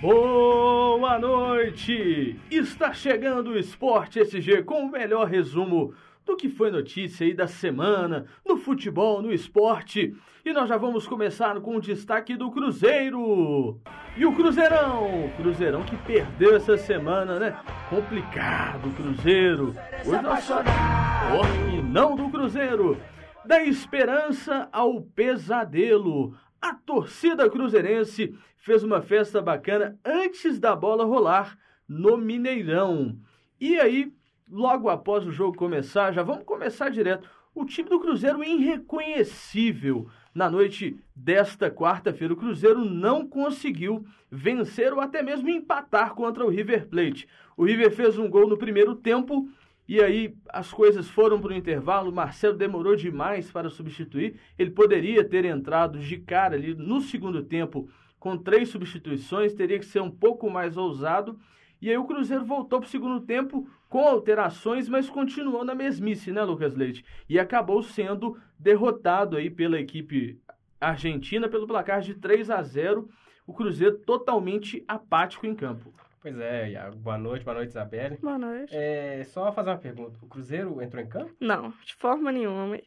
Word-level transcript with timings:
Boa 0.00 1.18
noite! 1.18 2.38
Está 2.48 2.92
chegando 2.92 3.50
o 3.50 3.58
Esporte 3.58 4.20
SG 4.20 4.62
com 4.62 4.84
o 4.84 4.90
melhor 4.92 5.26
resumo 5.26 5.92
do 6.24 6.36
que 6.36 6.48
foi 6.48 6.70
notícia 6.70 7.26
aí 7.26 7.34
da 7.34 7.48
semana, 7.48 8.26
no 8.46 8.56
futebol, 8.56 9.20
no 9.20 9.32
esporte. 9.32 10.14
E 10.44 10.52
nós 10.52 10.68
já 10.68 10.76
vamos 10.76 11.08
começar 11.08 11.60
com 11.60 11.74
o 11.74 11.80
destaque 11.80 12.36
do 12.36 12.48
Cruzeiro. 12.48 13.80
E 14.16 14.24
o 14.24 14.32
Cruzeirão, 14.36 15.32
Cruzeirão 15.36 15.82
que 15.82 15.96
perdeu 15.96 16.54
essa 16.54 16.76
semana, 16.76 17.40
né? 17.40 17.58
Complicado, 17.90 18.94
Cruzeiro. 18.94 19.74
Hoje 20.06 20.22
nós. 20.22 20.48
Oh, 20.48 21.76
e 21.76 21.82
não 21.82 22.14
do 22.14 22.28
Cruzeiro. 22.30 22.96
Da 23.44 23.64
esperança 23.64 24.68
ao 24.70 25.02
pesadelo. 25.02 26.36
A 26.60 26.74
torcida 26.74 27.48
cruzeirense 27.48 28.34
fez 28.56 28.82
uma 28.82 29.00
festa 29.00 29.40
bacana 29.40 29.98
antes 30.04 30.58
da 30.58 30.74
bola 30.74 31.04
rolar 31.04 31.56
no 31.88 32.16
Mineirão. 32.16 33.16
E 33.60 33.78
aí, 33.78 34.12
logo 34.50 34.88
após 34.88 35.26
o 35.26 35.32
jogo 35.32 35.56
começar, 35.56 36.12
já 36.12 36.22
vamos 36.22 36.44
começar 36.44 36.90
direto. 36.90 37.28
O 37.54 37.64
time 37.64 37.88
do 37.88 38.00
Cruzeiro 38.00 38.42
irreconhecível. 38.44 40.08
Na 40.34 40.50
noite 40.50 40.96
desta 41.14 41.70
quarta-feira, 41.70 42.34
o 42.34 42.36
Cruzeiro 42.36 42.84
não 42.84 43.26
conseguiu 43.26 44.04
vencer 44.30 44.92
ou 44.92 45.00
até 45.00 45.22
mesmo 45.22 45.48
empatar 45.48 46.14
contra 46.14 46.44
o 46.44 46.48
River 46.48 46.86
Plate. 46.88 47.26
O 47.56 47.64
River 47.64 47.90
fez 47.90 48.18
um 48.18 48.28
gol 48.28 48.48
no 48.48 48.56
primeiro 48.56 48.94
tempo 48.94 49.48
e 49.88 50.02
aí 50.02 50.36
as 50.50 50.70
coisas 50.70 51.08
foram 51.08 51.40
para 51.40 51.52
o 51.52 51.56
intervalo. 51.56 52.10
O 52.10 52.14
Marcelo 52.14 52.54
demorou 52.54 52.94
demais 52.94 53.50
para 53.50 53.70
substituir. 53.70 54.38
Ele 54.58 54.70
poderia 54.70 55.24
ter 55.24 55.46
entrado 55.46 55.98
de 55.98 56.18
cara 56.18 56.56
ali 56.56 56.74
no 56.74 57.00
segundo 57.00 57.42
tempo 57.42 57.88
com 58.18 58.36
três 58.36 58.68
substituições, 58.68 59.54
teria 59.54 59.78
que 59.78 59.86
ser 59.86 60.02
um 60.02 60.10
pouco 60.10 60.50
mais 60.50 60.76
ousado. 60.76 61.40
E 61.80 61.88
aí 61.88 61.96
o 61.96 62.04
Cruzeiro 62.04 62.44
voltou 62.44 62.80
para 62.80 62.86
o 62.86 62.90
segundo 62.90 63.20
tempo 63.20 63.66
com 63.88 64.06
alterações, 64.06 64.88
mas 64.88 65.08
continuou 65.08 65.64
na 65.64 65.74
mesmice, 65.74 66.30
né, 66.32 66.42
Lucas 66.42 66.74
Leite? 66.74 67.04
E 67.28 67.38
acabou 67.38 67.82
sendo 67.82 68.36
derrotado 68.58 69.36
aí 69.36 69.48
pela 69.48 69.80
equipe 69.80 70.38
argentina 70.80 71.48
pelo 71.48 71.66
placar 71.66 72.02
de 72.02 72.14
3 72.14 72.50
a 72.50 72.62
0. 72.62 73.08
O 73.46 73.54
Cruzeiro 73.54 73.96
totalmente 74.00 74.84
apático 74.86 75.46
em 75.46 75.54
campo. 75.54 75.94
Pois 76.30 76.40
é, 76.40 76.70
Iago. 76.72 76.96
Boa 76.96 77.16
noite, 77.16 77.42
boa 77.42 77.54
noite, 77.56 77.70
Isabelle. 77.70 78.18
Boa 78.20 78.36
noite. 78.38 78.74
É, 78.76 79.22
só 79.24 79.50
fazer 79.50 79.70
uma 79.70 79.78
pergunta. 79.78 80.18
O 80.20 80.26
Cruzeiro 80.26 80.82
entrou 80.82 81.02
em 81.02 81.06
campo? 81.08 81.32
Não, 81.40 81.72
de 81.82 81.94
forma 81.94 82.30
nenhuma. 82.30 82.78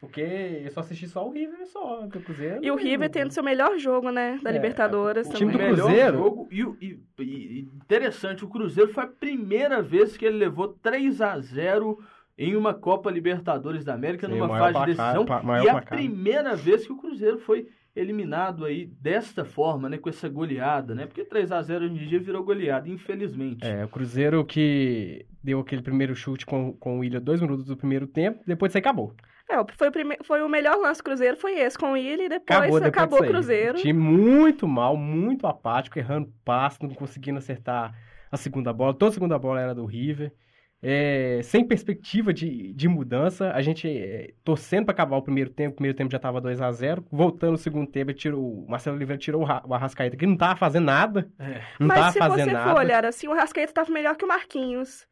Porque 0.00 0.20
eu 0.20 0.70
só 0.72 0.80
assisti 0.80 1.06
só 1.06 1.24
o 1.24 1.30
River 1.30 1.64
só, 1.66 2.04
o 2.04 2.08
Cruzeiro. 2.08 2.58
E 2.64 2.70
o 2.72 2.74
River 2.76 3.08
tendo 3.08 3.30
seu 3.30 3.42
melhor 3.44 3.78
jogo, 3.78 4.10
né? 4.10 4.40
Da 4.42 4.50
É, 4.50 4.52
Libertadores 4.52 5.28
o 5.28 5.32
também. 5.32 5.48
time 5.48 5.52
do 5.52 5.58
melhor 5.58 5.86
Cruzeiro? 5.86 6.16
jogo 6.16 6.48
e, 6.50 6.60
e- 6.80 7.00
e- 7.20 7.60
interessante, 7.84 8.44
o 8.44 8.48
Cruzeiro 8.48 8.92
foi 8.92 9.04
a 9.04 9.08
primeira 9.08 9.80
vez 9.80 10.16
que 10.16 10.24
ele 10.24 10.38
levou 10.38 10.68
3 10.82 11.20
a 11.20 11.38
0 11.38 12.00
em 12.36 12.56
uma 12.56 12.74
Copa 12.74 13.10
Libertadores 13.12 13.84
da 13.84 13.94
América, 13.94 14.26
Sim, 14.26 14.34
numa 14.38 14.48
fase 14.48 14.78
de 14.80 14.86
decisão. 14.86 15.24
maior 15.44 15.64
E 15.64 15.68
a 15.68 15.72
placar. 15.72 15.98
primeira 15.98 16.56
vez 16.56 16.84
que 16.84 16.92
o 16.92 16.96
Cruzeiro 16.96 17.38
foi 17.38 17.68
eliminado 17.98 18.64
aí 18.64 18.86
desta 18.86 19.44
forma, 19.44 19.88
né? 19.88 19.98
Com 19.98 20.08
essa 20.08 20.28
goleada, 20.28 20.94
né? 20.94 21.06
Porque 21.06 21.24
3 21.24 21.52
a 21.52 21.62
0 21.62 21.84
hoje 21.84 21.94
em 21.94 22.08
dia 22.08 22.20
virou 22.20 22.44
goleada, 22.44 22.88
infelizmente. 22.88 23.66
É, 23.66 23.84
o 23.84 23.88
Cruzeiro 23.88 24.44
que 24.44 25.26
deu 25.42 25.60
aquele 25.60 25.82
primeiro 25.82 26.14
chute 26.14 26.46
com, 26.46 26.72
com 26.74 26.96
o 26.96 26.98
Willian 27.00 27.20
dois 27.20 27.40
minutos 27.40 27.66
do 27.66 27.76
primeiro 27.76 28.06
tempo, 28.06 28.42
depois 28.46 28.70
isso 28.70 28.78
aí 28.78 28.80
acabou. 28.80 29.14
É, 29.50 29.54
foi, 29.76 29.88
o 29.88 30.24
foi 30.24 30.42
o 30.42 30.48
melhor 30.48 30.76
lance 30.76 31.00
do 31.00 31.04
Cruzeiro, 31.04 31.36
foi 31.38 31.58
esse 31.58 31.78
com 31.78 31.96
ele, 31.96 32.24
e 32.24 32.28
depois 32.28 32.58
Acabou, 32.58 32.76
acabou, 32.76 32.90
depois 32.90 33.10
disso 33.10 33.24
o. 33.24 33.26
Cruzeiro. 33.32 33.78
Time 33.78 33.98
muito 33.98 34.68
mal, 34.68 34.96
muito 34.96 35.46
apático, 35.46 35.98
errando 35.98 36.30
passe, 36.44 36.78
não 36.82 36.90
conseguindo 36.90 37.38
acertar 37.38 37.94
a 38.30 38.36
segunda 38.36 38.72
bola. 38.72 38.92
Toda 38.92 39.10
a 39.10 39.14
segunda 39.14 39.38
bola 39.38 39.60
era 39.60 39.74
do 39.74 39.86
River. 39.86 40.32
É, 40.80 41.40
sem 41.42 41.66
perspectiva 41.66 42.32
de, 42.32 42.72
de 42.72 42.86
mudança, 42.86 43.50
a 43.52 43.60
gente 43.60 43.88
é, 43.88 44.32
torcendo 44.44 44.84
para 44.84 44.92
acabar 44.92 45.16
o 45.16 45.22
primeiro 45.22 45.50
tempo, 45.50 45.72
o 45.72 45.76
primeiro 45.76 45.96
tempo 45.98 46.10
já 46.10 46.18
estava 46.18 46.40
2 46.40 46.60
a 46.60 46.70
0 46.70 47.04
voltando 47.10 47.52
no 47.52 47.58
segundo 47.58 47.90
tempo, 47.90 48.12
tirou, 48.14 48.64
o 48.64 48.70
Marcelo 48.70 48.94
Oliveira 48.96 49.18
tirou 49.20 49.42
o, 49.42 49.44
Ra- 49.44 49.62
o 49.66 49.74
Arrascaeta, 49.74 50.16
que 50.16 50.26
não 50.26 50.36
tava 50.36 50.54
fazendo 50.56 50.84
nada, 50.84 51.28
É. 51.38 51.62
não 51.80 51.88
Mas 51.88 51.98
tava 51.98 52.12
se 52.12 52.18
fazendo 52.20 52.44
você 52.46 52.52
nada. 52.52 52.70
for 52.70 52.78
olhar 52.78 53.04
assim, 53.04 53.26
o 53.26 53.34
Rascaeta 53.34 53.72
estava 53.72 53.90
melhor 53.90 54.16
que 54.16 54.24
o 54.24 54.28
Marquinhos. 54.28 55.06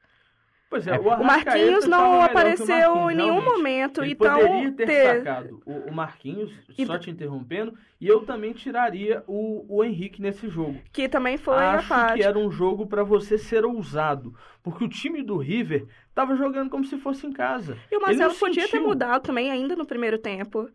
Pois 0.69 0.85
é, 0.87 0.97
É, 0.97 0.99
o, 0.99 1.03
O 1.03 1.25
Marquinhos 1.25 1.87
não 1.87 2.23
apareceu 2.23 3.11
em 3.11 3.15
nenhum 3.15 3.41
momento, 3.45 4.03
Ele 4.03 4.13
então 4.13 4.35
poderia 4.37 4.73
ter, 4.73 4.87
ter- 4.87 5.17
sacado 5.19 5.63
o, 5.65 5.73
o 5.91 5.95
Marquinhos, 5.95 6.53
E- 6.77 6.85
só 6.85 6.99
te 6.99 7.09
interrompendo, 7.11 7.73
e 8.01 8.09
eu 8.09 8.25
também 8.27 8.53
tiraria 8.53 9.23
o, 9.29 9.65
o 9.69 9.85
Henrique 9.85 10.21
nesse 10.21 10.49
jogo. 10.49 10.81
que 10.93 11.09
também 11.09 11.37
foi 11.37 11.55
Acho 11.57 11.93
apático. 11.95 12.19
que 12.19 12.25
era 12.25 12.37
um 12.39 12.51
jogo 12.51 12.87
para 12.87 13.05
você 13.05 13.39
ser 13.39 13.65
ousado, 13.65 14.35
porque 14.63 14.85
o 14.85 14.89
time 14.89 15.23
do 15.23 15.37
River 15.37 15.87
tava 16.13 16.35
jogando 16.35 16.69
como 16.69 16.85
se 16.85 16.99
fosse 16.99 17.27
em 17.27 17.33
casa. 17.33 17.79
E 17.91 17.95
o 17.95 17.99
Ele 17.99 18.05
Marcelo 18.07 18.35
podia 18.35 18.65
ter 18.65 18.71
sentiu. 18.73 18.89
mudado 18.89 19.23
também 19.23 19.51
ainda 19.51 19.77
no 19.77 19.87
primeiro 19.87 20.19
tempo. 20.19 20.69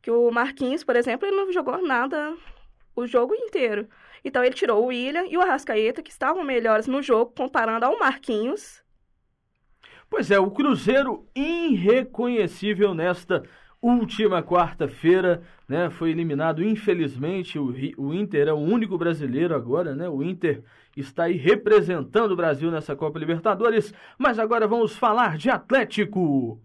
Que 0.00 0.10
o 0.10 0.30
Marquinhos, 0.32 0.82
por 0.82 0.96
exemplo, 0.96 1.28
ele 1.28 1.36
não 1.36 1.52
jogou 1.52 1.80
nada 1.86 2.34
o 2.96 3.06
jogo 3.06 3.34
inteiro. 3.34 3.86
Então 4.24 4.42
ele 4.42 4.54
tirou 4.54 4.82
o 4.82 4.86
William 4.86 5.26
e 5.28 5.36
o 5.36 5.40
Arrascaeta, 5.42 6.02
que 6.02 6.10
estavam 6.10 6.42
melhores 6.42 6.86
no 6.88 7.00
jogo, 7.02 7.32
comparando 7.36 7.84
ao 7.86 7.98
Marquinhos. 7.98 8.82
Pois 10.12 10.30
é, 10.30 10.38
o 10.38 10.50
Cruzeiro 10.50 11.26
irreconhecível 11.34 12.92
nesta 12.92 13.42
última 13.80 14.42
quarta-feira, 14.42 15.40
né? 15.66 15.88
Foi 15.88 16.10
eliminado, 16.10 16.62
infelizmente, 16.62 17.58
o, 17.58 17.74
o 17.96 18.12
Inter 18.12 18.48
é 18.48 18.52
o 18.52 18.58
único 18.58 18.98
brasileiro 18.98 19.54
agora, 19.54 19.94
né? 19.94 20.10
O 20.10 20.22
Inter 20.22 20.62
está 20.94 21.24
aí 21.24 21.38
representando 21.38 22.32
o 22.32 22.36
Brasil 22.36 22.70
nessa 22.70 22.94
Copa 22.94 23.18
Libertadores, 23.18 23.94
mas 24.18 24.38
agora 24.38 24.68
vamos 24.68 24.94
falar 24.94 25.38
de 25.38 25.48
Atlético. 25.48 26.60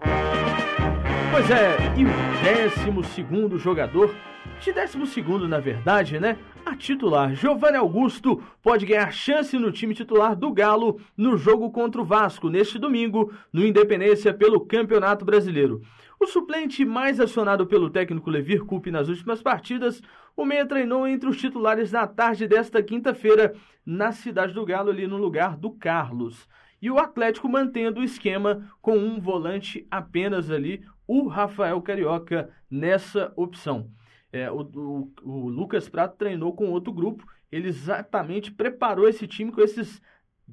Pois 1.38 1.52
é, 1.52 1.78
e 1.96 2.04
o 2.04 2.08
décimo 2.44 3.04
segundo 3.04 3.60
jogador, 3.60 4.12
de 4.60 4.74
décimo 4.74 5.06
segundo 5.06 5.48
na 5.48 5.60
verdade, 5.60 6.20
né? 6.20 6.36
A 6.66 6.76
titular, 6.76 7.36
Giovanni 7.36 7.78
Augusto, 7.78 8.42
pode 8.64 8.88
ganhar 8.88 9.12
chance 9.12 9.56
no 9.56 9.72
time 9.72 9.94
titular 9.94 10.36
do 10.36 10.52
Galo 10.52 11.00
no 11.16 11.38
jogo 11.38 11.70
contra 11.70 12.02
o 12.02 12.04
Vasco 12.04 12.50
neste 12.50 12.80
domingo, 12.80 13.32
no 13.54 13.64
Independência 13.64 14.34
pelo 14.34 14.66
Campeonato 14.66 15.24
Brasileiro. 15.24 15.84
O 16.20 16.26
suplente 16.26 16.84
mais 16.84 17.20
acionado 17.20 17.68
pelo 17.68 17.92
técnico 17.92 18.32
Levir 18.32 18.66
Coupe 18.66 18.90
nas 18.90 19.08
últimas 19.08 19.40
partidas, 19.40 20.02
o 20.36 20.44
meia 20.44 20.66
treinou 20.66 21.08
entre 21.08 21.30
os 21.30 21.38
titulares 21.38 21.92
na 21.92 22.08
tarde 22.08 22.48
desta 22.48 22.82
quinta-feira 22.82 23.54
na 23.86 24.12
cidade 24.12 24.54
do 24.54 24.66
Galo, 24.66 24.90
ali 24.90 25.06
no 25.06 25.18
lugar 25.18 25.56
do 25.56 25.70
Carlos. 25.70 26.50
E 26.82 26.90
o 26.90 26.98
Atlético 26.98 27.48
mantendo 27.48 28.02
o 28.02 28.04
esquema 28.04 28.68
com 28.82 28.98
um 28.98 29.20
volante 29.20 29.86
apenas 29.92 30.50
ali, 30.50 30.84
o 31.08 31.28
Rafael 31.28 31.82
Carioca, 31.82 32.50
nessa 32.70 33.32
opção. 33.36 33.90
É, 34.32 34.52
o, 34.52 34.62
o- 34.62 35.12
o 35.24 35.50
Lucas 35.50 35.88
Prato 35.90 36.18
treinou 36.18 36.54
com 36.56 36.70
outro 36.72 36.92
grupo, 36.94 37.26
ele 37.52 37.68
exatamente 37.70 38.52
preparou 38.52 39.08
esse 39.08 39.26
time 39.28 39.52
com 39.52 39.62
esses 39.62 40.02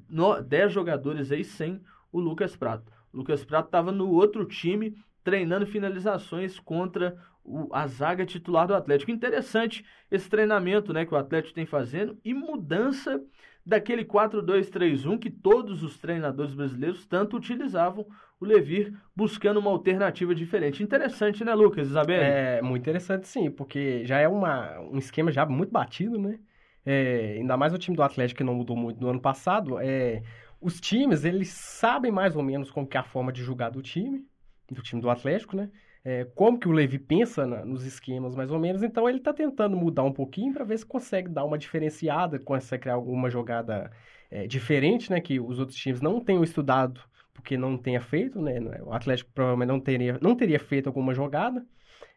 no- 0.09 0.41
10 0.41 0.71
jogadores 0.71 1.31
aí 1.31 1.43
sem 1.43 1.81
o 2.11 2.19
Lucas 2.19 2.55
Prato. 2.55 2.91
O 3.13 3.17
Lucas 3.17 3.43
Prato 3.43 3.67
estava 3.67 3.91
no 3.91 4.09
outro 4.11 4.45
time 4.45 4.95
treinando 5.23 5.65
finalizações 5.65 6.59
contra 6.59 7.17
o- 7.43 7.67
a 7.73 7.85
zaga 7.87 8.25
titular 8.25 8.67
do 8.67 8.73
Atlético. 8.75 9.11
Interessante 9.11 9.85
esse 10.09 10.29
treinamento 10.29 10.93
né, 10.93 11.05
que 11.05 11.13
o 11.13 11.17
Atlético 11.17 11.53
tem 11.55 11.65
fazendo 11.65 12.17
e 12.23 12.33
mudança 12.33 13.21
daquele 13.65 14.05
4-2-3-1 14.05 15.17
que 15.17 15.29
todos 15.29 15.81
os 15.81 15.97
treinadores 15.97 16.53
brasileiros 16.53 17.05
tanto 17.05 17.37
utilizavam, 17.37 18.05
o 18.39 18.45
Levir 18.45 18.93
buscando 19.15 19.59
uma 19.59 19.71
alternativa 19.71 20.35
diferente. 20.35 20.83
Interessante, 20.83 21.43
né, 21.43 21.53
Lucas, 21.55 21.87
Isabel? 21.87 22.21
É 22.21 22.61
muito 22.61 22.83
interessante, 22.83 23.27
sim, 23.27 23.49
porque 23.49 24.05
já 24.05 24.19
é 24.19 24.27
uma, 24.27 24.79
um 24.81 24.97
esquema 24.97 25.31
já 25.31 25.45
muito 25.45 25.71
batido, 25.71 26.19
né? 26.19 26.37
É, 26.85 27.37
ainda 27.39 27.57
mais 27.57 27.73
o 27.73 27.79
time 27.79 27.97
do 27.97 28.03
Atlético 28.03 28.37
que 28.37 28.43
não 28.43 28.53
mudou 28.53 28.77
muito 28.77 29.01
no 29.01 29.09
ano 29.09 29.19
passado. 29.19 29.79
É, 29.79 30.21
os 30.61 30.79
times, 30.79 31.25
eles 31.25 31.49
sabem 31.49 32.11
mais 32.11 32.35
ou 32.35 32.43
menos 32.43 32.69
como 32.69 32.85
que 32.85 32.97
é 32.97 32.99
a 32.99 33.03
forma 33.03 33.31
de 33.31 33.41
jogar 33.41 33.69
do 33.69 33.81
time, 33.81 34.23
do 34.69 34.83
time 34.83 35.01
do 35.01 35.09
Atlético, 35.09 35.55
né? 35.55 35.71
É, 36.07 36.23
como 36.35 36.59
que 36.59 36.67
o 36.67 36.71
Levi 36.71 36.99
pensa 36.99 37.47
na- 37.47 37.65
nos 37.65 37.83
esquemas, 37.83 38.35
mais 38.35 38.51
ou 38.51 38.59
menos. 38.59 38.83
Então 38.83 39.09
ele 39.09 39.19
tá 39.19 39.33
tentando 39.33 39.75
mudar 39.75 40.03
um 40.03 40.11
pouquinho 40.13 40.53
para 40.53 40.63
ver 40.63 40.77
se 40.77 40.85
consegue 40.85 41.27
dar 41.29 41.43
uma 41.43 41.57
diferenciada, 41.57 42.37
consegue 42.37 42.83
criar 42.83 42.93
alguma 42.93 43.27
jogada 43.29 43.91
é, 44.29 44.45
diferente, 44.47 45.09
né? 45.11 45.19
Que 45.19 45.39
os 45.39 45.57
outros 45.59 45.77
times 45.77 46.01
não 46.01 46.19
tenham 46.19 46.43
estudado 46.43 47.01
porque 47.33 47.57
não 47.57 47.75
tenha 47.77 47.99
feito, 48.01 48.39
né? 48.41 48.59
O 48.83 48.93
Atlético 48.93 49.31
provavelmente 49.33 49.67
não 49.69 49.79
teria, 49.79 50.17
não 50.21 50.35
teria 50.35 50.59
feito 50.59 50.87
alguma 50.87 51.13
jogada. 51.13 51.65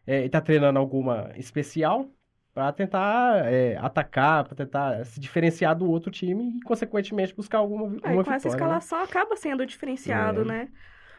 É, 0.06 0.25
e 0.25 0.29
tá 0.29 0.40
treinando 0.40 0.79
alguma 0.79 1.31
especial 1.37 2.06
para 2.55 2.73
tentar 2.73 3.46
é, 3.46 3.76
atacar, 3.76 4.44
para 4.44 4.55
tentar 4.56 5.05
se 5.06 5.20
diferenciar 5.20 5.76
do 5.76 5.88
outro 5.88 6.11
time 6.11 6.56
e, 6.56 6.61
consequentemente, 6.62 7.35
buscar 7.35 7.58
alguma, 7.58 7.88
vi- 7.88 8.00
Aí 8.02 8.11
alguma 8.11 8.25
com 8.25 8.32
essa 8.32 8.49
vitória. 8.49 8.67
né? 8.73 8.79
escalação 8.79 9.02
acaba 9.02 9.37
sendo 9.37 9.64
diferenciado, 9.67 10.43
É. 10.43 10.44
né? 10.44 10.69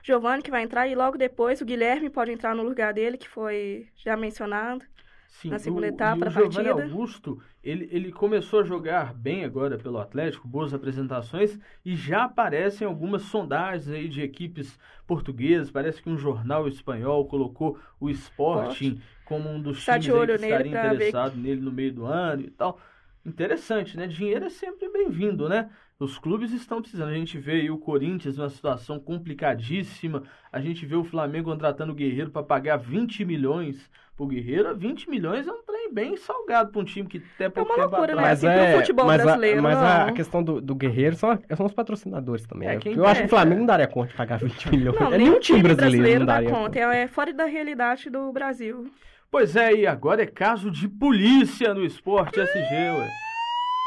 Giovanni 0.04 0.42
que 0.44 0.52
vai 0.52 0.64
entrar 0.64 0.88
e 0.88 0.96
logo 0.96 1.18
depois 1.18 1.62
o 1.62 1.66
Guilherme 1.66 2.10
pode 2.10 2.32
entrar 2.32 2.56
no 2.56 2.64
lugar 2.64 2.94
dele, 2.94 3.18
que 3.18 3.28
foi 3.30 3.88
já 3.96 4.16
mencionado. 4.18 4.86
Sim, 5.28 5.50
na 5.52 5.60
segunda 5.60 5.86
o, 5.86 5.90
etapa 5.90 6.26
da 6.26 6.28
o 6.28 6.32
Giovanni 6.32 6.68
partida. 6.68 6.84
Augusto, 6.84 7.42
ele, 7.64 7.88
ele 7.92 8.12
começou 8.12 8.62
a 8.62 8.64
jogar 8.64 9.14
bem 9.14 9.46
agora 9.46 9.78
pelo 9.78 10.00
Atlético, 10.00 10.48
boas 10.48 10.74
apresentações, 10.74 11.58
e 11.86 11.96
já 11.96 12.24
aparecem 12.24 12.86
algumas 12.86 13.22
sondagens 13.24 13.90
aí 13.90 14.10
de 14.10 14.22
equipes 14.22 14.78
portuguesas. 15.06 15.72
Parece 15.72 16.02
que 16.02 16.10
um 16.10 16.18
jornal 16.18 16.68
espanhol 16.68 17.28
colocou 17.28 17.80
o 18.00 18.10
Sporting 18.10 19.00
como 19.24 19.50
um 19.50 19.62
dos 19.62 19.86
Tá 19.86 20.00
times 20.00 20.08
que 20.08 20.36
estaria 20.36 20.94
ver 20.94 21.10
interessado 21.10 21.38
nele 21.38 21.62
no 21.62 21.72
meio 21.72 21.94
do 21.94 22.06
ano 22.06 22.42
e 22.42 22.50
tal. 22.50 22.80
Interessante, 23.26 23.96
né? 23.96 24.08
Dinheiro 24.08 24.46
é 24.46 24.50
sempre 24.50 24.90
bem-vindo, 24.90 25.48
né? 25.48 25.70
Os 26.00 26.18
clubes 26.18 26.54
estão 26.54 26.82
precisando. 26.82 27.10
A 27.10 27.14
gente 27.14 27.38
vê 27.38 27.54
aí 27.54 27.70
o 27.70 27.78
Corinthians 27.78 28.38
numa 28.38 28.50
situação 28.50 28.98
complicadíssima. 28.98 30.24
A 30.50 30.62
gente 30.62 30.86
vê 30.86 30.96
o 30.96 31.04
Flamengo 31.04 31.52
contratando 31.52 31.92
o 31.92 31.96
Guerreiro 31.96 32.32
para 32.32 32.42
pagar 32.42 32.78
20 32.78 33.26
milhões 33.26 33.92
pro 34.16 34.26
Guerreiro. 34.26 34.74
20 34.78 35.10
milhões 35.10 35.46
é 35.46 35.52
um 35.52 35.62
trem 35.62 35.94
bem 35.94 36.16
salgado 36.16 36.72
para 36.72 36.80
um 36.80 36.86
time 36.86 37.06
que 37.06 37.22
até 37.36 37.50
pouco 37.50 37.70
uma 37.70 37.84
tempo 37.84 37.90
loucura, 37.90 38.16
né? 38.16 38.22
Mas, 38.22 38.42
assim, 38.42 38.48
pro 38.48 38.66
é, 38.66 38.78
futebol 38.78 39.06
mas, 39.08 39.22
brasileiro, 39.22 39.60
a, 39.60 39.62
mas 39.62 39.78
a 39.78 40.06
não. 40.06 40.14
questão 40.14 40.42
do, 40.42 40.62
do 40.62 40.74
Guerreiro 40.74 41.18
são, 41.18 41.38
são 41.58 41.66
os 41.66 41.74
patrocinadores 41.74 42.46
também. 42.48 42.70
É, 42.70 42.76
né? 42.76 42.80
quem 42.80 42.94
Porque 42.94 43.06
eu 43.06 43.12
acho 43.12 43.20
que 43.20 43.28
o. 43.28 43.30
Flamengo 43.30 43.60
não 43.60 43.68
daria 43.68 43.88
conta 43.88 44.08
de 44.08 44.16
pagar 44.16 44.40
20 44.44 44.70
milhões. 44.70 44.98
Não, 44.98 45.08
é 45.08 45.18
nenhum 45.18 45.32
nenhum 45.32 45.40
time 45.42 45.62
brasileiro, 45.62 46.20
não 46.20 46.26
dá 46.26 46.34
daria 46.36 46.50
conta. 46.50 46.80
É 46.80 47.08
fora 47.08 47.34
da 47.34 47.44
realidade 47.44 48.10
do 48.10 48.32
Brasil. 48.32 48.90
Pois 49.30 49.54
é, 49.54 49.74
e 49.74 49.86
agora 49.86 50.24
é 50.24 50.26
caso 50.26 50.72
de 50.72 50.88
polícia 50.88 51.74
no 51.74 51.84
esporte 51.84 52.40
SG, 52.40 52.58
ué. 52.58 53.29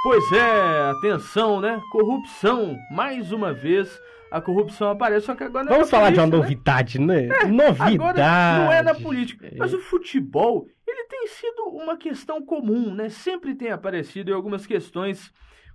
Pois 0.03 0.33
é, 0.33 0.91
atenção, 0.91 1.61
né? 1.61 1.81
Corrupção, 1.93 2.77
mais 2.91 3.31
uma 3.31 3.53
vez, 3.53 4.01
a 4.33 4.41
corrupção 4.41 4.91
aparece, 4.91 5.27
só 5.27 5.35
que 5.37 5.45
agora 5.45 5.65
não 5.65 5.71
é 5.71 5.75
Vamos 5.77 5.93
na 5.93 5.97
falar 5.97 6.11
de 6.11 6.19
uma 6.19 6.27
né? 6.27 6.37
novidade, 6.37 6.99
né? 6.99 7.29
novidade. 7.47 7.95
Agora 7.95 8.59
não 8.65 8.73
é 8.73 8.83
na 8.83 8.95
política, 8.97 9.49
mas 9.57 9.73
o 9.73 9.79
futebol, 9.79 10.67
ele 10.85 11.05
tem 11.05 11.29
sido 11.29 11.63
uma 11.69 11.97
questão 11.97 12.45
comum, 12.45 12.93
né? 12.93 13.11
Sempre 13.11 13.55
tem 13.55 13.71
aparecido 13.71 14.33
em 14.33 14.35
algumas 14.35 14.67
questões 14.67 15.33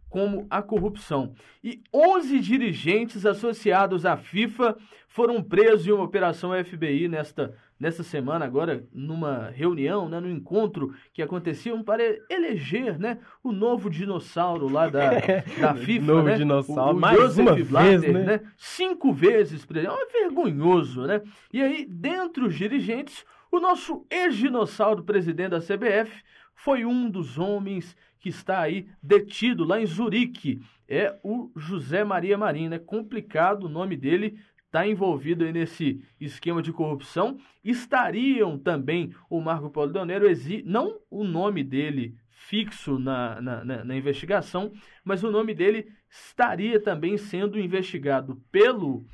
como 0.09 0.47
a 0.49 0.61
corrupção. 0.61 1.33
E 1.63 1.81
11 1.93 2.39
dirigentes 2.39 3.25
associados 3.25 4.05
à 4.05 4.15
FIFA 4.15 4.77
foram 5.07 5.41
presos 5.41 5.87
em 5.87 5.91
uma 5.91 6.03
operação 6.03 6.51
FBI 6.63 7.07
nesta, 7.07 7.53
nesta 7.79 8.03
semana, 8.03 8.45
agora, 8.45 8.85
numa 8.93 9.49
reunião, 9.49 10.07
né, 10.07 10.19
no 10.19 10.29
encontro 10.29 10.93
que 11.13 11.21
acontecia 11.21 11.75
para 11.83 12.03
eleger 12.29 12.99
né, 12.99 13.19
o 13.43 13.51
novo 13.51 13.89
dinossauro 13.89 14.69
lá 14.69 14.87
da, 14.87 15.11
da 15.59 15.75
FIFA. 15.75 16.05
Novo 16.05 16.27
né? 16.27 16.35
dinossauro, 16.35 16.95
o, 16.95 16.97
o 16.97 17.01
mais 17.01 17.19
Joseph 17.19 17.45
uma 17.47 17.55
vez, 17.55 17.67
Blatter, 17.67 18.13
né? 18.13 18.41
Cinco 18.57 19.11
vezes 19.11 19.65
presidente. 19.65 19.95
É 19.99 20.21
vergonhoso, 20.21 21.01
né? 21.05 21.21
E 21.51 21.61
aí, 21.61 21.85
dentre 21.89 22.43
os 22.43 22.55
dirigentes, 22.55 23.25
o 23.51 23.59
nosso 23.59 24.05
ex-dinossauro 24.09 25.03
presidente 25.03 25.49
da 25.49 25.59
CBF 25.59 26.23
foi 26.57 26.83
um 26.83 27.09
dos 27.09 27.37
homens 27.37 27.95
que 28.19 28.29
está 28.29 28.59
aí 28.61 28.87
detido 29.01 29.63
lá 29.63 29.79
em 29.79 29.85
Zurique. 29.85 30.59
É 30.89 31.17
o 31.23 31.51
José 31.55 32.03
Maria 32.03 32.37
Marinho, 32.37 32.69
né? 32.71 32.79
Complicado 32.79 33.63
o 33.65 33.69
nome 33.69 33.95
dele, 33.95 34.39
está 34.65 34.85
envolvido 34.87 35.43
aí 35.45 35.53
nesse 35.53 36.03
esquema 36.19 36.61
de 36.61 36.73
corrupção. 36.73 37.37
Estariam 37.63 38.57
também 38.57 39.13
o 39.29 39.39
Marco 39.39 39.71
Nero, 40.05 40.27
exi- 40.27 40.63
não 40.65 40.99
o 41.11 41.23
nome 41.23 41.63
dele 41.63 42.15
fixo 42.29 42.97
na, 42.97 43.39
na, 43.41 43.63
na- 43.63 43.83
na 43.83 43.95
investigação, 43.95 44.71
mas 45.03 45.23
o 45.23 45.31
nome 45.31 45.53
dele 45.53 45.87
estaria 46.09 46.79
também 46.81 47.17
sendo 47.17 47.59
investigado 47.59 48.41
pelo, 48.51 49.05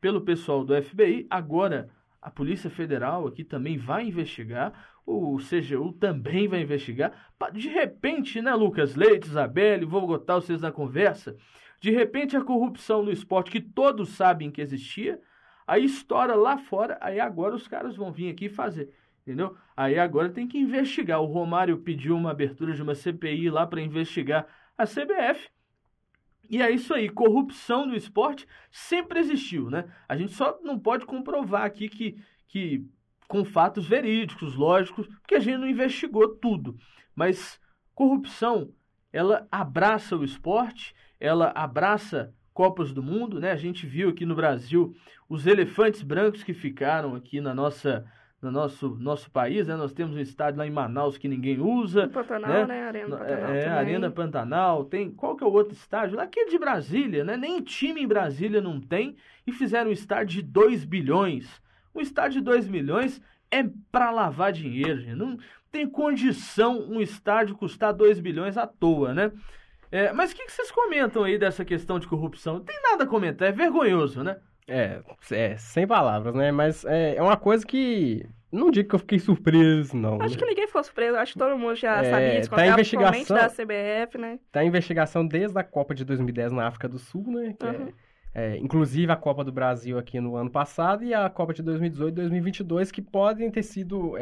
pelo 0.00 0.20
pessoal 0.20 0.64
do 0.64 0.74
FBI. 0.80 1.26
Agora, 1.28 1.88
a 2.22 2.30
Polícia 2.30 2.70
Federal 2.70 3.26
aqui 3.26 3.42
também 3.42 3.76
vai 3.76 4.06
investigar, 4.06 4.72
o 5.04 5.38
CGU 5.38 5.92
também 5.92 6.46
vai 6.46 6.62
investigar. 6.62 7.12
De 7.52 7.68
repente, 7.68 8.40
né, 8.40 8.54
Lucas 8.54 8.94
Leite, 8.94 9.26
Isabelle, 9.26 9.84
vou 9.84 10.06
botar 10.06 10.36
vocês 10.36 10.60
na 10.62 10.70
conversa. 10.70 11.36
De 11.80 11.90
repente, 11.90 12.36
a 12.36 12.44
corrupção 12.44 13.02
no 13.02 13.10
esporte, 13.10 13.50
que 13.50 13.60
todos 13.60 14.10
sabem 14.10 14.52
que 14.52 14.60
existia, 14.60 15.20
aí 15.66 15.84
estoura 15.84 16.36
lá 16.36 16.56
fora, 16.56 16.96
aí 17.00 17.18
agora 17.18 17.56
os 17.56 17.66
caras 17.66 17.96
vão 17.96 18.12
vir 18.12 18.30
aqui 18.30 18.48
fazer. 18.48 18.94
Entendeu? 19.22 19.56
Aí 19.76 19.98
agora 19.98 20.30
tem 20.30 20.46
que 20.46 20.58
investigar. 20.58 21.20
O 21.20 21.26
Romário 21.26 21.78
pediu 21.78 22.16
uma 22.16 22.30
abertura 22.30 22.72
de 22.72 22.82
uma 22.82 22.94
CPI 22.94 23.50
lá 23.50 23.66
para 23.66 23.80
investigar 23.80 24.46
a 24.78 24.84
CBF. 24.84 25.48
E 26.52 26.60
é 26.60 26.70
isso 26.70 26.92
aí, 26.92 27.08
corrupção 27.08 27.86
no 27.86 27.96
esporte 27.96 28.46
sempre 28.70 29.18
existiu, 29.18 29.70
né? 29.70 29.90
A 30.06 30.14
gente 30.14 30.34
só 30.34 30.60
não 30.62 30.78
pode 30.78 31.06
comprovar 31.06 31.64
aqui 31.64 31.88
que, 31.88 32.22
que 32.46 32.86
com 33.26 33.42
fatos 33.42 33.86
verídicos, 33.86 34.54
lógicos, 34.54 35.06
porque 35.06 35.36
a 35.36 35.40
gente 35.40 35.56
não 35.56 35.66
investigou 35.66 36.28
tudo. 36.36 36.76
Mas 37.16 37.58
corrupção, 37.94 38.70
ela 39.10 39.48
abraça 39.50 40.14
o 40.14 40.22
esporte, 40.22 40.94
ela 41.18 41.50
abraça 41.54 42.34
Copas 42.52 42.92
do 42.92 43.02
Mundo, 43.02 43.40
né? 43.40 43.50
A 43.50 43.56
gente 43.56 43.86
viu 43.86 44.10
aqui 44.10 44.26
no 44.26 44.34
Brasil 44.34 44.94
os 45.30 45.46
elefantes 45.46 46.02
brancos 46.02 46.44
que 46.44 46.52
ficaram 46.52 47.14
aqui 47.14 47.40
na 47.40 47.54
nossa 47.54 48.04
no 48.42 48.50
nosso, 48.50 48.96
nosso 48.98 49.30
país, 49.30 49.68
né? 49.68 49.76
Nós 49.76 49.92
temos 49.92 50.16
um 50.16 50.18
estádio 50.18 50.58
lá 50.58 50.66
em 50.66 50.70
Manaus 50.70 51.16
que 51.16 51.28
ninguém 51.28 51.60
usa, 51.60 52.06
No 52.06 52.12
Pantanal, 52.12 52.50
né? 52.50 52.66
né? 52.66 52.82
Arena 52.82 53.16
Pantanal 53.16 53.50
É, 53.54 53.60
também. 53.60 53.78
Arena 53.78 54.10
Pantanal, 54.10 54.84
tem. 54.84 55.10
Qual 55.12 55.36
que 55.36 55.44
é 55.44 55.46
o 55.46 55.52
outro 55.52 55.72
estádio? 55.74 56.16
Lá 56.16 56.24
Aquele 56.24 56.50
de 56.50 56.58
Brasília, 56.58 57.22
né? 57.24 57.36
Nem 57.36 57.60
time 57.62 58.02
em 58.02 58.06
Brasília 58.06 58.60
não 58.60 58.80
tem. 58.80 59.14
E 59.46 59.52
fizeram 59.52 59.90
um 59.90 59.92
estádio 59.92 60.42
de 60.42 60.42
2 60.42 60.84
bilhões. 60.84 61.62
Um 61.94 62.00
estádio 62.00 62.40
de 62.40 62.44
2 62.44 62.68
milhões 62.68 63.22
é 63.50 63.64
pra 63.92 64.10
lavar 64.10 64.50
dinheiro, 64.50 65.00
gente. 65.00 65.14
Não 65.14 65.38
tem 65.70 65.86
condição 65.86 66.80
um 66.80 67.00
estádio 67.00 67.54
custar 67.56 67.92
2 67.94 68.18
bilhões 68.18 68.58
à 68.58 68.66
toa, 68.66 69.14
né? 69.14 69.30
É, 69.90 70.12
mas 70.12 70.32
o 70.32 70.34
que, 70.36 70.46
que 70.46 70.52
vocês 70.52 70.70
comentam 70.70 71.22
aí 71.22 71.38
dessa 71.38 71.64
questão 71.64 71.98
de 71.98 72.08
corrupção? 72.08 72.54
Não 72.54 72.64
tem 72.64 72.80
nada 72.82 73.04
a 73.04 73.06
comentar, 73.06 73.48
é 73.48 73.52
vergonhoso, 73.52 74.24
né? 74.24 74.38
É, 74.68 75.00
é, 75.32 75.56
sem 75.56 75.86
palavras, 75.86 76.34
né? 76.34 76.52
Mas 76.52 76.84
é, 76.84 77.16
é 77.16 77.22
uma 77.22 77.36
coisa 77.36 77.66
que. 77.66 78.24
Não 78.50 78.70
digo 78.70 78.88
que 78.90 78.94
eu 78.94 78.98
fiquei 78.98 79.18
surpreso, 79.18 79.96
não. 79.96 80.20
Acho 80.20 80.34
né? 80.34 80.40
que 80.40 80.44
ninguém 80.46 80.66
ficou 80.66 80.84
surpreso. 80.84 81.16
Acho 81.16 81.32
que 81.32 81.38
todo 81.38 81.56
mundo 81.58 81.74
já 81.74 82.02
É, 82.02 82.10
sabia 82.10 82.28
tá 82.34 82.38
desconfiava, 82.40 82.70
em 82.70 82.74
principalmente 82.74 83.16
investigação. 83.32 83.36
da 83.66 83.74
CBF, 84.04 84.18
né? 84.18 84.38
Tá 84.52 84.62
em 84.62 84.68
investigação 84.68 85.26
desde 85.26 85.58
a 85.58 85.64
Copa 85.64 85.94
de 85.94 86.04
2010 86.04 86.52
na 86.52 86.66
África 86.66 86.86
do 86.88 86.98
Sul, 86.98 87.24
né? 87.28 87.54
Que 87.58 87.66
é- 87.66 87.70
Uhum. 87.70 87.88
é, 88.34 88.56
inclusive 88.58 89.10
a 89.10 89.16
Copa 89.16 89.42
do 89.42 89.50
Brasil 89.50 89.98
aqui 89.98 90.20
no 90.20 90.36
ano 90.36 90.50
passado 90.50 91.02
e 91.02 91.14
a 91.14 91.30
Copa 91.30 91.54
de 91.54 91.62
2018 91.62 92.12
e 92.12 92.14
2022, 92.16 92.92
que 92.92 93.00
podem 93.00 93.50
ter 93.50 93.62
sido 93.62 94.18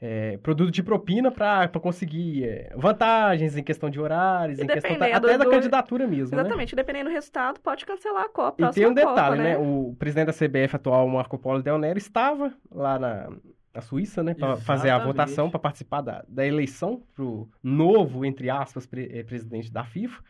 é, 0.00 0.36
produto 0.38 0.70
de 0.70 0.82
propina 0.82 1.30
para 1.30 1.68
conseguir 1.80 2.44
é, 2.44 2.72
vantagens 2.76 3.56
em 3.56 3.62
questão 3.62 3.88
de 3.88 3.98
horários, 3.98 4.58
E 4.58 4.62
em 4.62 4.66
questão 4.66 4.98
da- 4.98 5.06
até 5.16 5.38
da 5.38 5.44
do- 5.44 5.50
candidatura 5.50 6.06
mesmo, 6.06 6.36
né? 6.36 6.42
Exatamente. 6.42 6.76
Dependendo 6.76 7.08
do 7.08 7.12
resultado, 7.14 7.60
pode 7.60 7.86
cancelar 7.86 8.24
a 8.24 8.28
Copa. 8.28 8.62
E 8.66 8.70
tem 8.72 8.86
um 8.86 8.92
detalhe, 8.94 9.14
Copa, 9.14 9.36
né? 9.36 9.56
O 9.58 9.94
presidente 9.98 10.26
da 10.26 10.32
CBF 10.32 10.76
atual, 10.76 11.08
Marco 11.08 11.38
Polo 11.38 11.62
Del 11.62 11.78
Nero, 11.78 11.98
estava 11.98 12.52
lá 12.70 12.98
na, 12.98 13.30
na 13.74 13.80
Suíça, 13.80 14.22
né? 14.22 14.34
Para 14.34 14.56
fazer 14.56 14.90
a 14.90 14.98
votação, 14.98 15.50
para 15.50 15.58
participar 15.60 16.02
da, 16.02 16.24
da 16.28 16.46
eleição 16.46 17.02
pro 17.14 17.48
novo, 17.62 18.24
entre 18.24 18.50
aspas, 18.50 18.86
pre- 18.86 19.10
eh, 19.10 19.22
presidente 19.22 19.72
da 19.72 19.84
FIFA. 19.84 20.22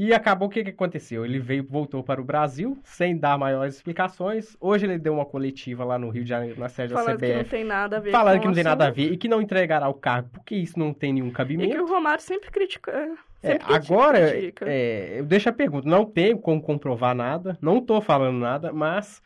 E 0.00 0.14
acabou 0.14 0.46
o 0.46 0.50
que, 0.50 0.62
que 0.62 0.70
aconteceu? 0.70 1.24
Ele 1.24 1.40
veio, 1.40 1.66
voltou 1.68 2.04
para 2.04 2.20
o 2.20 2.24
Brasil, 2.24 2.78
sem 2.84 3.16
dar 3.18 3.36
maiores 3.36 3.74
explicações. 3.74 4.56
Hoje 4.60 4.86
ele 4.86 4.96
deu 4.96 5.12
uma 5.12 5.26
coletiva 5.26 5.84
lá 5.84 5.98
no 5.98 6.08
Rio 6.08 6.22
de 6.22 6.28
Janeiro, 6.28 6.60
na 6.60 6.68
sede 6.68 6.94
da 6.94 7.00
Falando 7.00 7.18
que 7.18 7.26
não 7.26 7.40
CBF, 7.40 7.50
tem 7.50 7.64
nada 7.64 7.96
a 7.96 8.00
ver 8.00 8.12
falando 8.12 8.36
com 8.36 8.40
que 8.42 8.46
não 8.46 8.54
tem 8.54 8.62
nada 8.62 8.86
a 8.86 8.90
ver 8.90 9.12
e 9.12 9.16
que 9.16 9.26
não 9.26 9.42
entregará 9.42 9.88
o 9.88 9.94
cargo, 9.94 10.28
porque 10.32 10.54
isso 10.54 10.78
não 10.78 10.94
tem 10.94 11.12
nenhum 11.12 11.26
E 11.28 11.32
cabimento. 11.32 11.74
que 11.74 11.80
o 11.80 11.86
Romário 11.88 12.22
sempre 12.22 12.48
critica. 12.48 12.92
É, 12.92 13.06
Sempre 13.48 13.66
critica, 13.66 13.74
agora, 13.94 14.30
critica. 14.30 14.64
é, 14.68 15.18
eu 15.18 15.24
deixo 15.24 15.48
a 15.48 15.52
pergunta, 15.52 15.88
não 15.88 16.04
tenho 16.04 16.38
como 16.38 16.62
comprovar 16.62 17.12
nada, 17.14 17.58
não 17.60 17.80
tô 17.80 18.00
falando 18.00 18.38
nada, 18.38 18.72
mas 18.72 19.20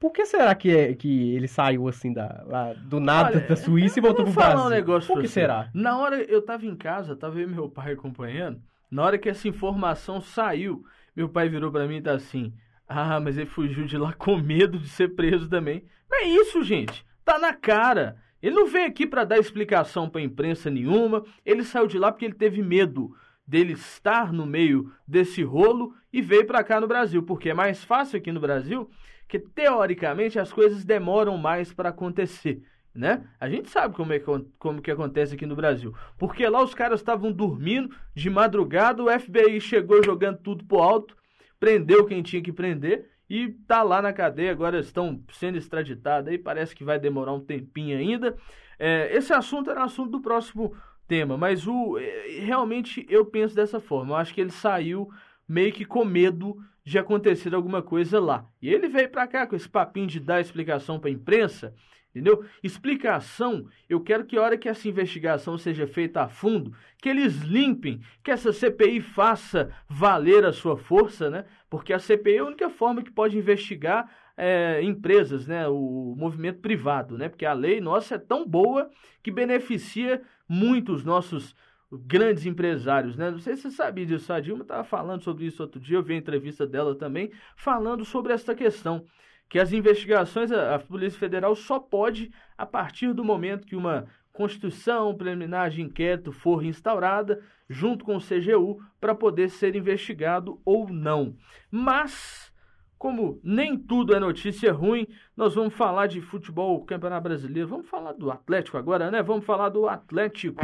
por 0.00 0.10
que 0.10 0.26
será 0.26 0.52
que, 0.54 0.76
é- 0.76 0.94
que 0.94 1.32
ele 1.34 1.46
saiu 1.46 1.86
assim 1.86 2.12
da, 2.12 2.42
lá 2.46 2.72
do 2.72 2.98
nada 2.98 3.38
Olha, 3.38 3.46
da 3.48 3.54
Suíça 3.56 4.00
e 4.00 4.02
voltou 4.02 4.24
pro 4.24 4.32
vou 4.32 4.42
falar 4.42 4.54
Brasil? 4.54 4.66
um 4.66 4.70
negócio 4.70 5.12
por 5.12 5.20
que 5.20 5.28
será? 5.28 5.70
Na 5.72 5.96
hora 5.98 6.22
eu 6.24 6.42
tava 6.42 6.66
em 6.66 6.74
casa, 6.76 7.14
tava 7.14 7.38
eu 7.38 7.48
e 7.48 7.52
meu 7.52 7.68
pai 7.70 7.92
acompanhando. 7.92 8.60
Na 8.92 9.04
hora 9.04 9.16
que 9.16 9.30
essa 9.30 9.48
informação 9.48 10.20
saiu, 10.20 10.84
meu 11.16 11.26
pai 11.26 11.48
virou 11.48 11.72
pra 11.72 11.88
mim 11.88 11.96
e 11.96 12.02
tá 12.02 12.12
assim: 12.12 12.52
"Ah, 12.86 13.18
mas 13.18 13.38
ele 13.38 13.46
fugiu 13.46 13.86
de 13.86 13.96
lá 13.96 14.12
com 14.20 14.36
medo 14.36 14.78
de 14.78 14.86
ser 14.86 15.14
preso 15.14 15.48
também". 15.48 15.82
Não 16.10 16.18
é 16.18 16.24
isso, 16.24 16.62
gente. 16.62 17.02
Tá 17.24 17.38
na 17.38 17.54
cara. 17.54 18.18
Ele 18.42 18.54
não 18.54 18.66
veio 18.66 18.86
aqui 18.86 19.06
pra 19.06 19.24
dar 19.24 19.38
explicação 19.38 20.10
pra 20.10 20.20
imprensa 20.20 20.68
nenhuma. 20.68 21.24
Ele 21.42 21.64
saiu 21.64 21.86
de 21.86 21.98
lá 21.98 22.12
porque 22.12 22.26
ele 22.26 22.34
teve 22.34 22.60
medo 22.60 23.16
dele 23.46 23.72
estar 23.72 24.30
no 24.30 24.44
meio 24.44 24.92
desse 25.08 25.42
rolo 25.42 25.94
e 26.12 26.20
veio 26.20 26.46
pra 26.46 26.62
cá 26.62 26.78
no 26.78 26.86
Brasil, 26.86 27.22
porque 27.22 27.48
é 27.48 27.54
mais 27.54 27.82
fácil 27.82 28.18
aqui 28.18 28.30
no 28.30 28.40
Brasil, 28.40 28.90
que 29.26 29.38
teoricamente 29.38 30.38
as 30.38 30.52
coisas 30.52 30.84
demoram 30.84 31.38
mais 31.38 31.72
pra 31.72 31.88
acontecer 31.88 32.62
né? 32.94 33.24
A 33.40 33.48
gente 33.48 33.70
sabe 33.70 33.94
como, 33.94 34.12
é, 34.12 34.20
como 34.58 34.82
que 34.82 34.90
acontece 34.90 35.34
aqui 35.34 35.46
no 35.46 35.56
Brasil. 35.56 35.94
Porque 36.18 36.46
lá 36.48 36.62
os 36.62 36.74
caras 36.74 37.00
estavam 37.00 37.32
dormindo 37.32 37.94
de 38.14 38.28
madrugada, 38.28 39.02
o 39.02 39.20
FBI 39.20 39.60
chegou 39.60 40.02
jogando 40.04 40.38
tudo 40.38 40.64
pro 40.64 40.78
alto, 40.78 41.16
prendeu 41.58 42.04
quem 42.04 42.22
tinha 42.22 42.42
que 42.42 42.52
prender 42.52 43.10
e 43.28 43.48
tá 43.66 43.82
lá 43.82 44.02
na 44.02 44.12
cadeia. 44.12 44.52
Agora 44.52 44.78
estão 44.78 45.22
sendo 45.32 45.56
extraditados 45.56 46.28
aí, 46.30 46.36
parece 46.36 46.74
que 46.74 46.84
vai 46.84 46.98
demorar 46.98 47.32
um 47.32 47.40
tempinho 47.40 47.96
ainda. 47.96 48.36
É, 48.78 49.16
esse 49.16 49.32
assunto 49.32 49.70
era 49.70 49.84
assunto 49.84 50.10
do 50.10 50.20
próximo 50.20 50.74
tema, 51.08 51.36
mas 51.36 51.66
o 51.66 51.98
é, 51.98 52.40
realmente 52.40 53.06
eu 53.08 53.24
penso 53.24 53.54
dessa 53.54 53.80
forma. 53.80 54.12
Eu 54.12 54.16
acho 54.16 54.34
que 54.34 54.40
ele 54.40 54.50
saiu 54.50 55.08
meio 55.48 55.72
que 55.72 55.84
com 55.84 56.04
medo 56.04 56.56
de 56.84 56.98
acontecer 56.98 57.54
alguma 57.54 57.80
coisa 57.80 58.20
lá. 58.20 58.44
E 58.60 58.68
ele 58.68 58.88
veio 58.88 59.08
para 59.08 59.26
cá 59.26 59.46
com 59.46 59.54
esse 59.54 59.68
papinho 59.68 60.06
de 60.06 60.20
dar 60.20 60.40
explicação 60.40 60.98
para 60.98 61.10
imprensa, 61.10 61.74
entendeu? 62.14 62.44
Explicação, 62.62 63.66
eu 63.88 64.00
quero 64.00 64.24
que 64.24 64.36
a 64.36 64.42
hora 64.42 64.58
que 64.58 64.68
essa 64.68 64.86
investigação 64.86 65.56
seja 65.56 65.86
feita 65.86 66.22
a 66.22 66.28
fundo, 66.28 66.74
que 66.98 67.08
eles 67.08 67.40
limpem, 67.40 68.00
que 68.22 68.30
essa 68.30 68.52
CPI 68.52 69.00
faça 69.00 69.74
valer 69.88 70.44
a 70.44 70.52
sua 70.52 70.76
força, 70.76 71.30
né? 71.30 71.46
Porque 71.68 71.92
a 71.92 71.98
CPI 71.98 72.36
é 72.36 72.38
a 72.38 72.44
única 72.44 72.68
forma 72.68 73.02
que 73.02 73.10
pode 73.10 73.36
investigar 73.36 74.10
é, 74.36 74.82
empresas, 74.82 75.46
né? 75.46 75.66
O 75.68 76.14
movimento 76.16 76.60
privado, 76.60 77.16
né? 77.16 77.28
Porque 77.28 77.46
a 77.46 77.54
lei 77.54 77.80
nossa 77.80 78.16
é 78.16 78.18
tão 78.18 78.46
boa 78.46 78.90
que 79.22 79.30
beneficia 79.30 80.22
muito 80.46 80.92
os 80.92 81.04
nossos 81.04 81.56
grandes 81.90 82.46
empresários, 82.46 83.16
né? 83.16 83.30
Não 83.30 83.38
sei 83.38 83.56
se 83.56 83.62
você 83.62 83.70
sabia 83.70 84.06
disso, 84.06 84.32
a 84.32 84.40
Dilma 84.40 84.62
estava 84.62 84.84
falando 84.84 85.22
sobre 85.22 85.46
isso 85.46 85.62
outro 85.62 85.80
dia, 85.80 85.96
eu 85.96 86.02
vi 86.02 86.14
a 86.14 86.18
entrevista 86.18 86.66
dela 86.66 86.94
também, 86.94 87.30
falando 87.54 88.04
sobre 88.04 88.32
essa 88.32 88.54
questão, 88.54 89.04
que 89.52 89.58
as 89.58 89.70
investigações, 89.70 90.50
a, 90.50 90.76
a 90.76 90.78
Polícia 90.78 91.20
Federal 91.20 91.54
só 91.54 91.78
pode, 91.78 92.32
a 92.56 92.64
partir 92.64 93.12
do 93.12 93.22
momento 93.22 93.66
que 93.66 93.76
uma 93.76 94.06
Constituição 94.32 95.14
preliminar 95.14 95.68
de 95.68 95.82
inquérito 95.82 96.32
for 96.32 96.64
instaurada, 96.64 97.38
junto 97.68 98.02
com 98.02 98.16
o 98.16 98.18
CGU, 98.18 98.82
para 98.98 99.14
poder 99.14 99.50
ser 99.50 99.76
investigado 99.76 100.58
ou 100.64 100.88
não. 100.88 101.36
Mas, 101.70 102.50
como 102.96 103.38
nem 103.44 103.76
tudo 103.76 104.14
é 104.14 104.18
notícia 104.18 104.72
ruim, 104.72 105.06
nós 105.36 105.54
vamos 105.54 105.74
falar 105.74 106.06
de 106.06 106.22
futebol, 106.22 106.82
Campeonato 106.86 107.24
Brasileiro, 107.24 107.68
vamos 107.68 107.90
falar 107.90 108.14
do 108.14 108.30
Atlético 108.30 108.78
agora, 108.78 109.10
né? 109.10 109.22
Vamos 109.22 109.44
falar 109.44 109.68
do 109.68 109.86
Atlético. 109.86 110.62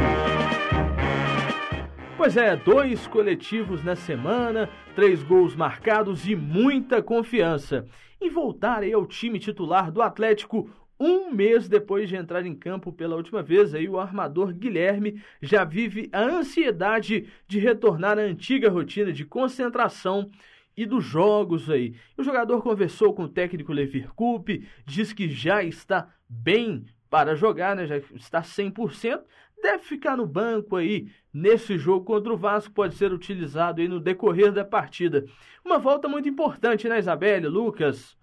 Pois 2.18 2.36
é, 2.36 2.56
dois 2.56 3.06
coletivos 3.06 3.84
na 3.84 3.94
semana, 3.94 4.68
três 4.96 5.22
gols 5.22 5.54
marcados 5.54 6.28
e 6.28 6.34
muita 6.34 7.00
confiança. 7.00 7.86
Em 8.20 8.28
voltar 8.28 8.82
aí 8.82 8.92
ao 8.92 9.06
time 9.06 9.38
titular 9.38 9.92
do 9.92 10.02
Atlético 10.02 10.68
um 10.98 11.30
mês 11.30 11.68
depois 11.68 12.08
de 12.08 12.16
entrar 12.16 12.44
em 12.44 12.56
campo 12.56 12.92
pela 12.92 13.14
última 13.14 13.40
vez, 13.40 13.72
aí 13.72 13.88
o 13.88 14.00
armador 14.00 14.52
Guilherme 14.52 15.22
já 15.40 15.62
vive 15.62 16.08
a 16.12 16.20
ansiedade 16.20 17.28
de 17.46 17.60
retornar 17.60 18.18
à 18.18 18.22
antiga 18.22 18.68
rotina 18.68 19.12
de 19.12 19.24
concentração 19.24 20.28
e 20.76 20.84
dos 20.84 21.04
jogos 21.04 21.70
aí. 21.70 21.94
O 22.16 22.24
jogador 22.24 22.60
conversou 22.62 23.14
com 23.14 23.22
o 23.22 23.28
técnico 23.28 23.72
Levir 23.72 24.12
Coupe, 24.12 24.66
diz 24.84 25.12
que 25.12 25.28
já 25.28 25.62
está 25.62 26.08
bem 26.28 26.84
para 27.08 27.34
jogar, 27.34 27.74
né? 27.76 27.86
Já 27.86 27.96
está 27.96 28.42
100%, 28.42 29.22
deve 29.62 29.82
ficar 29.84 30.16
no 30.16 30.26
banco 30.26 30.76
aí 30.76 31.08
nesse 31.32 31.78
jogo 31.78 32.04
contra 32.04 32.32
o 32.32 32.36
Vasco, 32.36 32.74
pode 32.74 32.94
ser 32.94 33.12
utilizado 33.12 33.80
aí 33.80 33.88
no 33.88 34.00
decorrer 34.00 34.52
da 34.52 34.64
partida. 34.64 35.24
Uma 35.64 35.78
volta 35.78 36.08
muito 36.08 36.28
importante, 36.28 36.88
né, 36.88 36.98
Isabelle, 36.98 37.46
Lucas? 37.46 38.16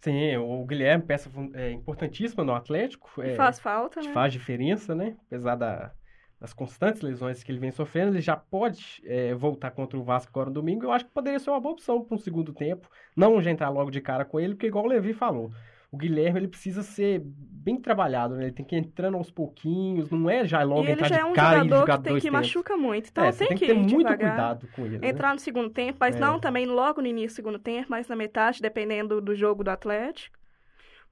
Sim, 0.00 0.36
o 0.36 0.64
Guilherme, 0.64 1.04
peça 1.04 1.30
é, 1.54 1.72
importantíssima 1.72 2.44
no 2.44 2.54
Atlético. 2.54 3.10
É, 3.20 3.34
faz 3.34 3.58
falta, 3.58 4.00
né? 4.00 4.12
Faz 4.12 4.32
diferença, 4.32 4.94
né? 4.94 5.16
Apesar 5.26 5.56
da, 5.56 5.92
das 6.40 6.52
constantes 6.52 7.02
lesões 7.02 7.42
que 7.42 7.50
ele 7.50 7.58
vem 7.58 7.72
sofrendo, 7.72 8.12
ele 8.12 8.20
já 8.20 8.36
pode 8.36 9.02
é, 9.04 9.34
voltar 9.34 9.70
contra 9.70 9.98
o 9.98 10.04
Vasco 10.04 10.30
agora 10.30 10.50
no 10.50 10.54
domingo. 10.54 10.84
Eu 10.84 10.92
acho 10.92 11.06
que 11.06 11.10
poderia 11.10 11.38
ser 11.38 11.50
uma 11.50 11.60
boa 11.60 11.72
opção 11.72 12.04
para 12.04 12.14
um 12.14 12.18
segundo 12.18 12.52
tempo. 12.52 12.88
Não 13.16 13.40
já 13.40 13.50
entrar 13.50 13.68
logo 13.70 13.90
de 13.90 14.00
cara 14.00 14.24
com 14.24 14.38
ele, 14.38 14.54
porque 14.54 14.66
igual 14.66 14.84
o 14.84 14.88
Levi 14.88 15.12
falou, 15.12 15.50
o 15.96 15.98
Guilherme 15.98 16.40
ele 16.40 16.48
precisa 16.48 16.82
ser 16.82 17.20
bem 17.24 17.80
trabalhado, 17.80 18.36
né? 18.36 18.44
Ele 18.44 18.52
tem 18.52 18.64
que 18.66 18.76
ir 18.76 18.78
entrando 18.80 19.16
aos 19.16 19.30
pouquinhos, 19.30 20.10
não 20.10 20.30
é 20.30 20.46
já 20.46 20.62
logo 20.62 20.88
e 20.88 20.90
entrar 20.90 21.06
ele 21.06 21.08
já 21.08 21.16
de 21.16 21.20
é 21.20 21.24
um 21.24 21.32
cara 21.32 21.60
jogador 21.60 21.64
e 21.64 21.74
jogar 21.74 21.98
que 21.98 22.02
tem 22.02 22.16
que 22.16 22.28
tempos. 22.30 22.30
machuca 22.30 22.76
muito, 22.76 23.08
então 23.10 23.24
é, 23.24 23.32
tem, 23.32 23.48
tem 23.48 23.58
que 23.58 23.66
que 23.66 23.66
ter 23.66 23.74
muito 23.74 23.96
devagar. 23.98 24.16
cuidado 24.16 24.68
com 24.68 24.86
ele. 24.86 24.98
né? 24.98 25.08
Entrar 25.08 25.32
no 25.34 25.40
segundo 25.40 25.70
tempo, 25.70 25.98
mas 26.00 26.16
É. 26.16 26.18
não 26.18 26.38
também 26.40 26.66
logo 26.66 27.00
no 27.00 27.06
início 27.08 27.30
do 27.34 27.36
segundo 27.36 27.58
tempo, 27.58 27.88
mas 27.90 28.08
na 28.08 28.16
metade, 28.16 28.60
dependendo 28.62 29.20
do 29.20 29.34
jogo 29.34 29.64
do 29.64 29.70
Atlético. 29.70 30.38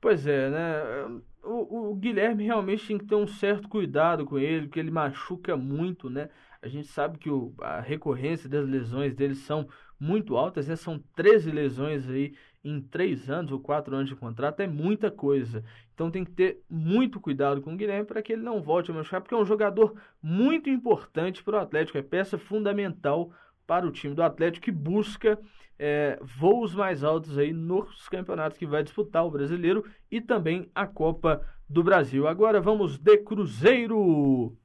Pois 0.01 0.27
é, 0.27 0.51
né? 0.51 1.21
O, 1.43 1.91
o 1.91 1.95
Guilherme 1.97 2.45
realmente 2.45 2.87
tem 2.87 2.99
que 2.99 3.07
ter 3.07 3.15
um 3.15 3.27
certo 3.27 3.69
cuidado 3.69 4.25
com 4.25 4.39
ele, 4.39 4.67
porque 4.67 4.81
ele 4.81 4.91
machuca 4.91 5.57
muito, 5.57 6.09
né? 6.11 6.29
A 6.63 6.69
gente 6.69 6.89
sabe 6.89 7.19
que 7.19 7.29
o, 7.31 7.55
a 7.61 7.81
recorrência 7.81 8.49
das 8.49 8.67
lesões 8.67 9.15
dele 9.15 9.35
são 9.35 9.69
muito 10.01 10.37
altas, 10.37 10.69
né? 10.69 10.77
São 10.77 10.99
13 11.15 11.51
lesões 11.51 12.09
aí 12.09 12.35
em 12.65 12.81
3 12.81 13.31
anos 13.31 13.53
ou 13.53 13.61
4 13.61 13.95
anos 13.95 14.09
de 14.09 14.17
contrato, 14.17 14.61
é 14.61 14.67
muita 14.67 15.11
coisa. 15.11 15.63
Então 15.93 16.11
tem 16.11 16.25
que 16.25 16.33
ter 16.33 16.63
muito 16.69 17.21
cuidado 17.21 17.61
com 17.61 17.75
o 17.75 17.77
Guilherme 17.77 18.07
para 18.07 18.23
que 18.23 18.33
ele 18.33 18.43
não 18.43 18.63
volte 18.63 18.91
a 18.91 18.95
machucar, 18.95 19.21
porque 19.21 19.35
é 19.35 19.39
um 19.39 19.45
jogador 19.45 19.95
muito 20.23 20.71
importante 20.71 21.43
para 21.43 21.59
o 21.59 21.61
Atlético, 21.61 21.99
é 21.99 22.03
peça 22.03 22.39
fundamental 22.39 23.31
para 23.67 23.87
o 23.87 23.91
time 23.91 24.15
do 24.15 24.23
Atlético 24.23 24.65
que 24.65 24.73
busca 24.73 25.39
é, 25.79 26.19
voos 26.23 26.75
mais 26.75 27.05
altos 27.05 27.37
aí 27.37 27.53
nos 27.53 28.09
campeonatos 28.09 28.59
que 28.59 28.67
vai 28.67 28.83
disputar 28.83 29.25
o 29.27 29.31
brasileiro 29.31 29.85
e 30.11 30.21
também 30.21 30.71
a 30.75 30.87
Copa 30.87 31.41
do 31.69 31.83
Brasil. 31.83 32.27
Agora 32.27 32.61
vamos 32.61 32.99
de 32.99 33.19
Cruzeiro. 33.19 34.57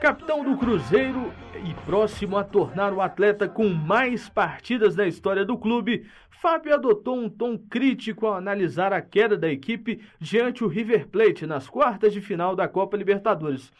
Capitão 0.00 0.42
do 0.42 0.56
Cruzeiro 0.56 1.30
e 1.62 1.74
próximo 1.84 2.38
a 2.38 2.42
tornar 2.42 2.90
o 2.94 3.02
atleta 3.02 3.46
com 3.46 3.68
mais 3.68 4.30
partidas 4.30 4.96
da 4.96 5.06
história 5.06 5.44
do 5.44 5.58
clube, 5.58 6.06
Fábio 6.30 6.72
adotou 6.72 7.18
um 7.18 7.28
tom 7.28 7.58
crítico 7.58 8.26
ao 8.26 8.32
analisar 8.32 8.94
a 8.94 9.02
queda 9.02 9.36
da 9.36 9.52
equipe 9.52 10.00
diante 10.18 10.64
o 10.64 10.68
River 10.68 11.06
Plate 11.06 11.46
nas 11.46 11.68
quartas 11.68 12.14
de 12.14 12.22
final 12.22 12.56
da 12.56 12.66
Copa 12.66 12.96
Libertadores. 12.96 13.70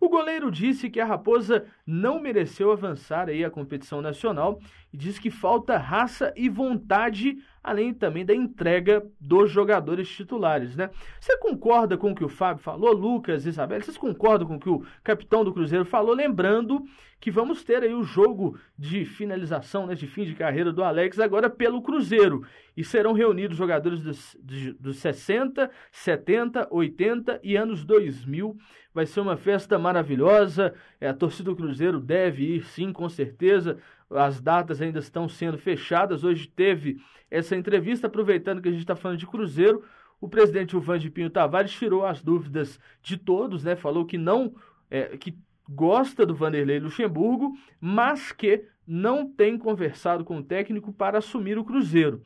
O 0.00 0.08
goleiro 0.08 0.50
disse 0.50 0.88
que 0.88 0.98
a 0.98 1.04
Raposa 1.04 1.66
não 1.86 2.18
mereceu 2.18 2.72
avançar 2.72 3.28
aí 3.28 3.44
a 3.44 3.50
competição 3.50 4.00
nacional 4.00 4.58
e 4.90 4.96
diz 4.96 5.18
que 5.18 5.30
falta 5.30 5.76
raça 5.76 6.32
e 6.34 6.48
vontade, 6.48 7.36
além 7.62 7.92
também 7.92 8.24
da 8.24 8.34
entrega 8.34 9.06
dos 9.20 9.50
jogadores 9.50 10.08
titulares, 10.08 10.74
né? 10.74 10.88
Você 11.20 11.36
concorda 11.36 11.98
com 11.98 12.12
o 12.12 12.14
que 12.14 12.24
o 12.24 12.30
Fábio 12.30 12.62
falou, 12.62 12.94
Lucas, 12.94 13.44
Isabel? 13.44 13.82
Vocês 13.82 13.98
concordam 13.98 14.48
com 14.48 14.56
o 14.56 14.60
que 14.60 14.70
o 14.70 14.82
capitão 15.04 15.44
do 15.44 15.52
Cruzeiro 15.52 15.84
falou? 15.84 16.14
Lembrando 16.14 16.82
que 17.20 17.30
vamos 17.30 17.62
ter 17.62 17.82
aí 17.82 17.92
o 17.92 18.02
jogo 18.02 18.58
de 18.78 19.04
finalização, 19.04 19.86
né, 19.86 19.94
de 19.94 20.06
fim 20.06 20.24
de 20.24 20.34
carreira 20.34 20.72
do 20.72 20.82
Alex 20.82 21.20
agora 21.20 21.50
pelo 21.50 21.82
Cruzeiro. 21.82 22.46
E 22.74 22.82
serão 22.82 23.12
reunidos 23.12 23.58
jogadores 23.58 24.00
dos, 24.00 24.36
dos 24.80 24.96
60, 24.96 25.70
70, 25.92 26.68
80 26.70 27.38
e 27.42 27.56
anos 27.56 27.84
2000. 27.84 28.56
Vai 28.94 29.04
ser 29.04 29.20
uma 29.20 29.36
festa 29.36 29.78
maravilhosa. 29.78 30.72
É, 30.98 31.08
a 31.08 31.14
torcida 31.14 31.50
do 31.50 31.56
Cruzeiro 31.56 32.00
deve 32.00 32.56
ir, 32.56 32.64
sim, 32.64 32.90
com 32.90 33.08
certeza. 33.08 33.76
As 34.08 34.40
datas 34.40 34.80
ainda 34.80 34.98
estão 34.98 35.28
sendo 35.28 35.58
fechadas. 35.58 36.24
Hoje 36.24 36.48
teve 36.48 37.02
essa 37.30 37.54
entrevista, 37.54 38.06
aproveitando 38.06 38.62
que 38.62 38.68
a 38.68 38.72
gente 38.72 38.80
está 38.80 38.96
falando 38.96 39.18
de 39.18 39.26
Cruzeiro. 39.26 39.84
O 40.18 40.28
presidente 40.28 40.74
Ivan 40.74 40.98
de 40.98 41.10
Pinho 41.10 41.30
Tavares 41.30 41.72
tirou 41.72 42.04
as 42.04 42.22
dúvidas 42.22 42.80
de 43.02 43.18
todos, 43.18 43.62
né? 43.62 43.76
Falou 43.76 44.06
que 44.06 44.18
não, 44.18 44.54
é, 44.90 45.16
que 45.16 45.38
gosta 45.70 46.26
do 46.26 46.34
Vanderlei 46.34 46.80
Luxemburgo, 46.80 47.56
mas 47.80 48.32
que 48.32 48.64
não 48.86 49.30
tem 49.30 49.56
conversado 49.56 50.24
com 50.24 50.38
o 50.38 50.42
técnico 50.42 50.92
para 50.92 51.18
assumir 51.18 51.56
o 51.56 51.64
Cruzeiro. 51.64 52.22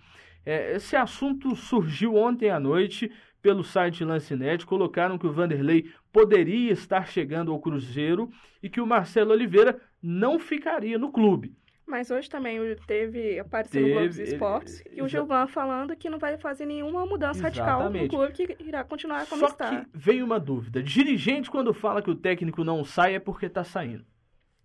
É, 0.46 0.76
esse 0.76 0.96
assunto 0.96 1.54
surgiu 1.54 2.14
ontem 2.14 2.50
à 2.50 2.58
noite 2.58 3.10
pelo 3.42 3.62
site 3.62 4.04
Lancinete, 4.04 4.64
colocaram 4.64 5.18
que 5.18 5.26
o 5.26 5.32
Vanderlei 5.32 5.90
poderia 6.10 6.72
estar 6.72 7.06
chegando 7.06 7.52
ao 7.52 7.60
Cruzeiro 7.60 8.30
e 8.62 8.70
que 8.70 8.80
o 8.80 8.86
Marcelo 8.86 9.32
Oliveira 9.32 9.78
não 10.02 10.38
ficaria 10.38 10.98
no 10.98 11.12
clube. 11.12 11.54
Mas 11.86 12.10
hoje 12.10 12.30
também 12.30 12.58
teve, 12.86 13.38
apareceu 13.38 13.82
no 13.82 13.88
Globo 13.88 14.06
dos 14.06 14.16
Teve, 14.16 14.28
ele- 14.28 14.34
Esportes, 14.36 14.82
e 14.90 15.02
o 15.02 15.08
Gilvan 15.08 15.46
falando 15.46 15.94
que 15.94 16.08
não 16.08 16.18
vai 16.18 16.38
fazer 16.38 16.64
nenhuma 16.64 17.04
mudança 17.04 17.42
radical 17.42 17.90
no 17.90 18.08
clube, 18.08 18.32
que 18.32 18.56
irá 18.60 18.82
continuar 18.82 19.26
como 19.26 19.40
Só 19.40 19.48
está. 19.48 19.84
que 19.84 19.86
veio 19.92 20.24
uma 20.24 20.40
dúvida. 20.40 20.82
Dirigente, 20.82 21.50
quando 21.50 21.74
fala 21.74 22.00
que 22.00 22.10
o 22.10 22.14
técnico 22.14 22.64
não 22.64 22.84
sai, 22.84 23.14
é 23.16 23.20
porque 23.20 23.46
está 23.46 23.62
saindo. 23.64 24.04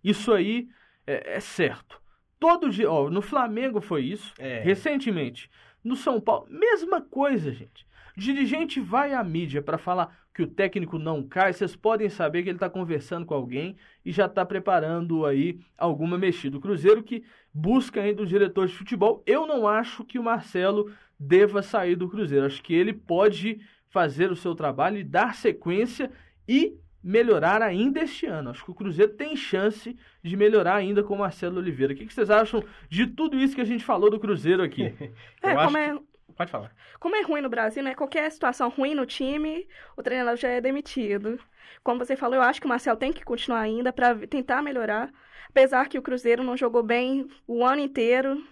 Isso 0.02 0.32
aí 0.32 0.68
é, 1.06 1.36
é 1.36 1.40
certo. 1.40 2.00
Todo 2.38 2.70
dia, 2.70 2.90
ó, 2.90 3.10
no 3.10 3.20
Flamengo 3.20 3.82
foi 3.82 4.02
isso, 4.04 4.32
É. 4.38 4.60
recentemente. 4.60 5.50
No 5.84 5.96
São 5.96 6.18
Paulo, 6.20 6.46
mesma 6.50 7.02
coisa, 7.02 7.52
gente. 7.52 7.86
O 8.16 8.20
dirigente 8.20 8.80
vai 8.80 9.12
à 9.12 9.22
mídia 9.22 9.60
para 9.60 9.76
falar 9.76 10.19
que 10.32 10.42
o 10.42 10.46
técnico 10.46 10.98
não 10.98 11.22
cai, 11.22 11.52
vocês 11.52 11.74
podem 11.74 12.08
saber 12.08 12.42
que 12.42 12.48
ele 12.48 12.56
está 12.56 12.70
conversando 12.70 13.26
com 13.26 13.34
alguém 13.34 13.76
e 14.04 14.12
já 14.12 14.26
está 14.26 14.44
preparando 14.44 15.26
aí 15.26 15.58
alguma 15.76 16.16
mexida. 16.16 16.56
O 16.56 16.60
Cruzeiro 16.60 17.02
que 17.02 17.24
busca 17.52 18.00
ainda 18.00 18.22
um 18.22 18.26
diretor 18.26 18.66
de 18.66 18.74
futebol. 18.74 19.22
Eu 19.26 19.46
não 19.46 19.66
acho 19.66 20.04
que 20.04 20.18
o 20.18 20.22
Marcelo 20.22 20.92
deva 21.18 21.62
sair 21.62 21.96
do 21.96 22.08
Cruzeiro. 22.08 22.46
Acho 22.46 22.62
que 22.62 22.72
ele 22.74 22.92
pode 22.92 23.60
fazer 23.88 24.30
o 24.30 24.36
seu 24.36 24.54
trabalho 24.54 24.98
e 24.98 25.04
dar 25.04 25.34
sequência 25.34 26.10
e 26.46 26.76
melhorar 27.02 27.62
ainda 27.62 28.00
este 28.00 28.26
ano. 28.26 28.50
Acho 28.50 28.64
que 28.64 28.70
o 28.70 28.74
Cruzeiro 28.74 29.12
tem 29.14 29.34
chance 29.34 29.96
de 30.22 30.36
melhorar 30.36 30.76
ainda 30.76 31.02
com 31.02 31.14
o 31.14 31.18
Marcelo 31.18 31.58
Oliveira. 31.58 31.92
O 31.92 31.96
que 31.96 32.06
que 32.06 32.14
vocês 32.14 32.30
acham 32.30 32.62
de 32.88 33.06
tudo 33.06 33.38
isso 33.38 33.54
que 33.54 33.60
a 33.60 33.66
gente 33.66 33.84
falou 33.84 34.10
do 34.10 34.20
Cruzeiro 34.20 34.62
aqui? 34.62 34.94
É, 35.42 35.54
Eu 35.54 35.58
acho 35.58 35.66
como 35.66 35.78
é 35.78 35.98
Pode 36.36 36.50
falar. 36.50 36.72
Como 36.98 37.16
é 37.16 37.22
ruim 37.22 37.40
no 37.40 37.48
Brasil, 37.48 37.82
né? 37.82 37.94
Qualquer 37.94 38.30
situação 38.30 38.68
ruim 38.68 38.94
no 38.94 39.06
time, 39.06 39.68
o 39.96 40.02
treinador 40.02 40.36
já 40.36 40.48
é 40.48 40.60
demitido. 40.60 41.38
Como 41.82 41.98
você 41.98 42.16
falou, 42.16 42.36
eu 42.36 42.42
acho 42.42 42.60
que 42.60 42.66
o 42.66 42.68
Marcel 42.68 42.96
tem 42.96 43.12
que 43.12 43.24
continuar 43.24 43.60
ainda 43.60 43.92
para 43.92 44.14
tentar 44.26 44.62
melhorar. 44.62 45.10
Apesar 45.48 45.88
que 45.88 45.98
o 45.98 46.02
Cruzeiro 46.02 46.42
não 46.42 46.56
jogou 46.56 46.82
bem 46.82 47.28
o 47.46 47.64
ano 47.64 47.80
inteiro. 47.80 48.42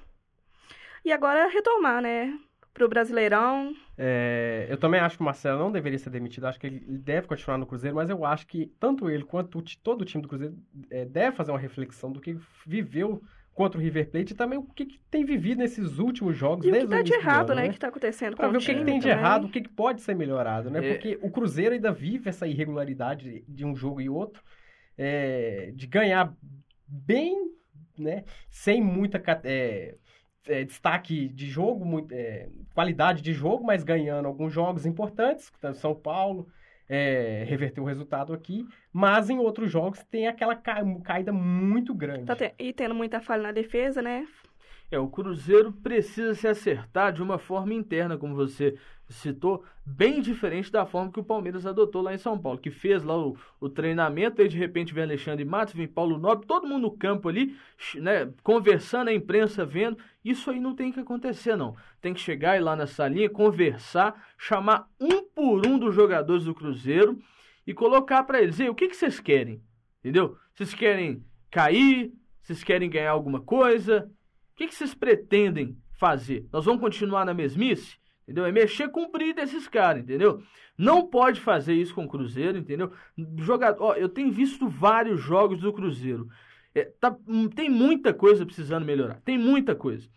E 1.05 1.13
agora 1.13 1.49
retomar, 1.49 2.03
né? 2.03 2.39
Pro 2.75 2.89
Brasileirão. 2.89 3.75
É, 3.97 4.67
eu 4.69 4.77
também 4.77 5.01
acho 5.01 5.17
que 5.17 5.23
o 5.23 5.25
Marcelo 5.25 5.59
não 5.59 5.73
deveria 5.73 5.99
ser 5.99 6.11
demitido. 6.11 6.47
Acho 6.47 6.61
que 6.61 6.67
ele 6.67 6.81
deve 6.81 7.27
continuar 7.27 7.59
no 7.59 7.67
Cruzeiro, 7.67 7.97
mas 7.97 8.09
eu 8.09 8.25
acho 8.25 8.47
que 8.47 8.67
tanto 8.79 9.11
ele 9.11 9.25
quanto 9.25 9.63
todo 9.83 10.03
o 10.03 10.05
time 10.05 10.23
do 10.23 10.29
Cruzeiro 10.29 10.57
é, 10.91 11.05
deve 11.05 11.37
fazer 11.37 11.51
uma 11.51 11.59
reflexão 11.59 12.13
do 12.13 12.21
que 12.21 12.39
viveu 12.67 13.23
contra 13.59 13.77
o 13.77 13.83
River 13.83 14.09
Plate 14.09 14.33
e 14.33 14.37
também 14.37 14.57
o 14.57 14.63
que, 14.63 14.87
que 14.87 15.01
tem 15.11 15.25
vivido 15.25 15.59
nesses 15.59 15.99
últimos 15.99 16.37
jogos. 16.37 16.65
E 16.65 16.71
o 16.71 16.73
que 16.73 16.87
tá 16.87 17.03
de 17.03 17.13
errado, 17.13 17.51
ano, 17.51 17.61
né? 17.61 17.69
Que 17.71 17.79
tá 17.79 17.89
acontecendo 17.89 18.37
Pra 18.37 18.47
com 18.47 18.53
ver 18.53 18.59
o 18.59 18.61
o 18.61 18.65
que, 18.65 18.73
que 18.73 18.85
tem 18.85 19.01
de 19.01 19.09
também. 19.09 19.19
errado, 19.19 19.47
o 19.47 19.51
que, 19.51 19.61
que 19.63 19.69
pode 19.69 20.01
ser 20.01 20.15
melhorado, 20.15 20.71
né? 20.71 20.79
É. 20.79 20.93
Porque 20.93 21.19
o 21.21 21.29
Cruzeiro 21.29 21.75
ainda 21.75 21.91
vive 21.91 22.29
essa 22.29 22.47
irregularidade 22.47 23.45
de 23.49 23.65
um 23.65 23.75
jogo 23.75 24.01
e 24.01 24.09
outro, 24.09 24.41
é, 24.97 25.73
de 25.75 25.89
ganhar 25.89 26.33
bem, 26.87 27.51
né? 27.99 28.25
Sem 28.49 28.81
muita 28.81 29.21
é, 29.43 29.97
é, 30.47 30.65
destaque 30.65 31.29
de 31.29 31.47
jogo, 31.49 31.85
muito, 31.85 32.13
é, 32.13 32.49
qualidade 32.75 33.23
de 33.23 33.33
jogo, 33.33 33.65
mas 33.65 33.83
ganhando 33.83 34.27
alguns 34.27 34.53
jogos 34.53 34.87
importantes, 34.87 35.51
tanto 35.61 35.79
São 35.79 35.97
Paulo. 35.97 36.49
É, 36.89 37.45
reverteu 37.47 37.85
o 37.85 37.87
resultado 37.87 38.33
aqui, 38.33 38.67
mas 38.93 39.29
em 39.29 39.39
outros 39.39 39.71
jogos 39.71 40.03
tem 40.11 40.27
aquela 40.27 40.55
ca- 40.57 40.83
caída 41.05 41.33
muito 41.33 41.95
grande. 41.95 42.25
Tá 42.25 42.35
te- 42.35 42.55
E 42.59 42.73
tendo 42.73 42.95
muita 42.95 43.21
falha 43.21 43.43
na 43.43 43.53
defesa, 43.53 44.01
né? 44.01 44.27
É, 44.91 44.99
o 44.99 45.07
Cruzeiro 45.09 45.71
precisa 45.71 46.35
se 46.35 46.49
acertar 46.49 47.13
de 47.13 47.23
uma 47.23 47.39
forma 47.39 47.75
interna, 47.75 48.17
como 48.17 48.35
você 48.35 48.75
citou, 49.07 49.63
bem 49.85 50.21
diferente 50.21 50.73
da 50.73 50.85
forma 50.87 51.13
que 51.13 51.21
o 51.21 51.25
Palmeiras 51.25 51.67
adotou 51.67 52.01
lá 52.03 52.15
em 52.15 52.19
São 52.19 52.39
Paulo, 52.39 52.59
que 52.59 52.71
fez 52.71 53.03
lá 53.03 53.17
o, 53.17 53.37
o 53.61 53.69
treinamento, 53.69 54.41
aí 54.41 54.49
de 54.49 54.57
repente 54.57 54.93
vem 54.95 55.05
Alexandre 55.05 55.45
Matos, 55.45 55.75
vem 55.75 55.87
Paulo 55.87 56.19
Nobre, 56.19 56.47
todo 56.47 56.67
mundo 56.67 56.83
no 56.83 56.97
campo 56.97 57.29
ali, 57.29 57.55
né, 57.97 58.31
conversando, 58.43 59.09
a 59.09 59.13
imprensa 59.15 59.65
vendo. 59.65 59.99
Isso 60.25 60.51
aí 60.51 60.59
não 60.61 60.75
tem 60.75 60.91
que 60.93 61.01
acontecer, 61.01 61.55
não. 61.57 61.75
Tem 62.01 62.13
que 62.15 62.21
chegar 62.21 62.57
e 62.57 62.61
lá 62.61 62.75
na 62.77 62.87
salinha, 62.87 63.29
conversar, 63.31 64.27
chamar 64.39 64.89
um 65.01 65.23
por 65.39 65.65
um 65.65 65.79
dos 65.79 65.95
jogadores 65.95 66.47
do 66.47 66.53
Cruzeiro 66.53 67.17
e 67.65 67.73
colocar 67.73 68.25
para 68.25 68.43
eles, 68.43 68.59
Ei, 68.59 68.69
o 68.69 68.75
que, 68.75 68.89
que 68.89 68.97
vocês 68.97 69.21
querem? 69.21 69.63
Entendeu? 70.01 70.37
Vocês 70.53 70.75
querem 70.75 71.25
cair? 71.49 72.13
Vocês 72.43 72.65
querem 72.65 72.91
ganhar 72.91 73.13
alguma 73.13 73.41
coisa? 73.41 74.11
O 74.53 74.57
que, 74.57 74.67
que 74.67 74.75
vocês 74.75 74.95
pretendem 74.95 75.79
fazer? 75.93 76.49
Nós 76.53 76.65
vamos 76.65 76.81
continuar 76.81 77.25
na 77.25 77.33
mesmice? 77.33 77.99
Entendeu? 78.25 78.47
É 78.47 78.51
mexer 78.51 78.89
com 78.89 79.05
o 79.05 79.13
brilho 79.13 79.37
desses 79.37 79.69
caras, 79.69 80.03
entendeu? 80.03 80.43
Não 80.77 81.07
pode 81.07 81.41
fazer 81.41 81.75
isso 81.75 81.95
com 81.95 82.05
o 82.05 82.09
Cruzeiro, 82.09 82.59
entendeu? 82.59 82.91
Jogador, 83.37 83.81
ó, 83.81 83.95
eu 83.95 84.09
tenho 84.09 84.33
visto 84.33 84.69
vários 84.69 85.21
jogos 85.21 85.61
do 85.61 85.73
Cruzeiro. 85.73 86.29
É, 86.75 86.85
tá- 87.01 87.17
hum, 87.29 87.49
tem 87.49 87.71
muita 87.71 88.13
coisa 88.13 88.45
precisando 88.45 88.85
melhorar. 88.85 89.21
Tem 89.25 89.39
muita 89.39 89.77
coisa. 89.77 90.09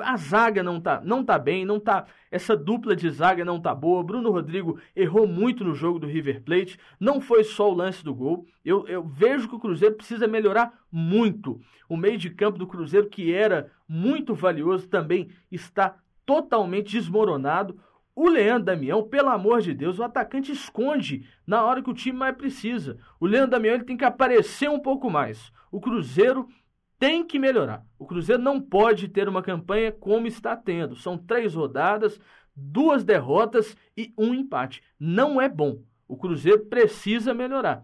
A 0.00 0.16
zaga 0.16 0.62
não 0.62 0.80
tá, 0.80 1.00
não 1.04 1.22
tá 1.22 1.38
bem, 1.38 1.64
não 1.64 1.78
tá. 1.78 2.06
Essa 2.30 2.56
dupla 2.56 2.96
de 2.96 3.10
zaga 3.10 3.44
não 3.44 3.60
tá 3.60 3.74
boa. 3.74 4.02
Bruno 4.02 4.30
Rodrigo 4.30 4.80
errou 4.96 5.26
muito 5.26 5.62
no 5.62 5.74
jogo 5.74 5.98
do 5.98 6.06
River 6.06 6.42
Plate. 6.42 6.78
Não 6.98 7.20
foi 7.20 7.44
só 7.44 7.70
o 7.70 7.74
lance 7.74 8.02
do 8.02 8.14
gol. 8.14 8.46
Eu, 8.64 8.86
eu 8.88 9.04
vejo 9.04 9.48
que 9.48 9.54
o 9.54 9.60
Cruzeiro 9.60 9.94
precisa 9.94 10.26
melhorar 10.26 10.72
muito. 10.90 11.60
O 11.88 11.96
meio 11.96 12.16
de 12.16 12.30
campo 12.30 12.58
do 12.58 12.66
Cruzeiro, 12.66 13.10
que 13.10 13.32
era 13.32 13.70
muito 13.86 14.34
valioso, 14.34 14.88
também 14.88 15.28
está 15.50 15.96
totalmente 16.24 16.92
desmoronado. 16.92 17.78
O 18.14 18.28
Leandro 18.28 18.64
Damião, 18.64 19.02
pelo 19.02 19.28
amor 19.30 19.60
de 19.60 19.74
Deus, 19.74 19.98
o 19.98 20.02
atacante 20.02 20.52
esconde 20.52 21.26
na 21.46 21.62
hora 21.64 21.82
que 21.82 21.90
o 21.90 21.94
time 21.94 22.18
mais 22.18 22.36
precisa. 22.36 22.98
O 23.18 23.26
Leandro 23.26 23.50
Damião 23.50 23.74
ele 23.74 23.84
tem 23.84 23.96
que 23.96 24.04
aparecer 24.04 24.70
um 24.70 24.80
pouco 24.80 25.10
mais. 25.10 25.52
O 25.70 25.80
Cruzeiro 25.80 26.46
tem 27.02 27.24
que 27.24 27.36
melhorar. 27.36 27.84
O 27.98 28.06
Cruzeiro 28.06 28.40
não 28.40 28.60
pode 28.60 29.08
ter 29.08 29.28
uma 29.28 29.42
campanha 29.42 29.90
como 29.90 30.28
está 30.28 30.54
tendo. 30.54 30.94
São 30.94 31.18
três 31.18 31.52
rodadas, 31.52 32.20
duas 32.54 33.02
derrotas 33.02 33.76
e 33.96 34.14
um 34.16 34.32
empate. 34.32 34.80
Não 35.00 35.40
é 35.40 35.48
bom. 35.48 35.80
O 36.06 36.16
Cruzeiro 36.16 36.66
precisa 36.66 37.34
melhorar. 37.34 37.82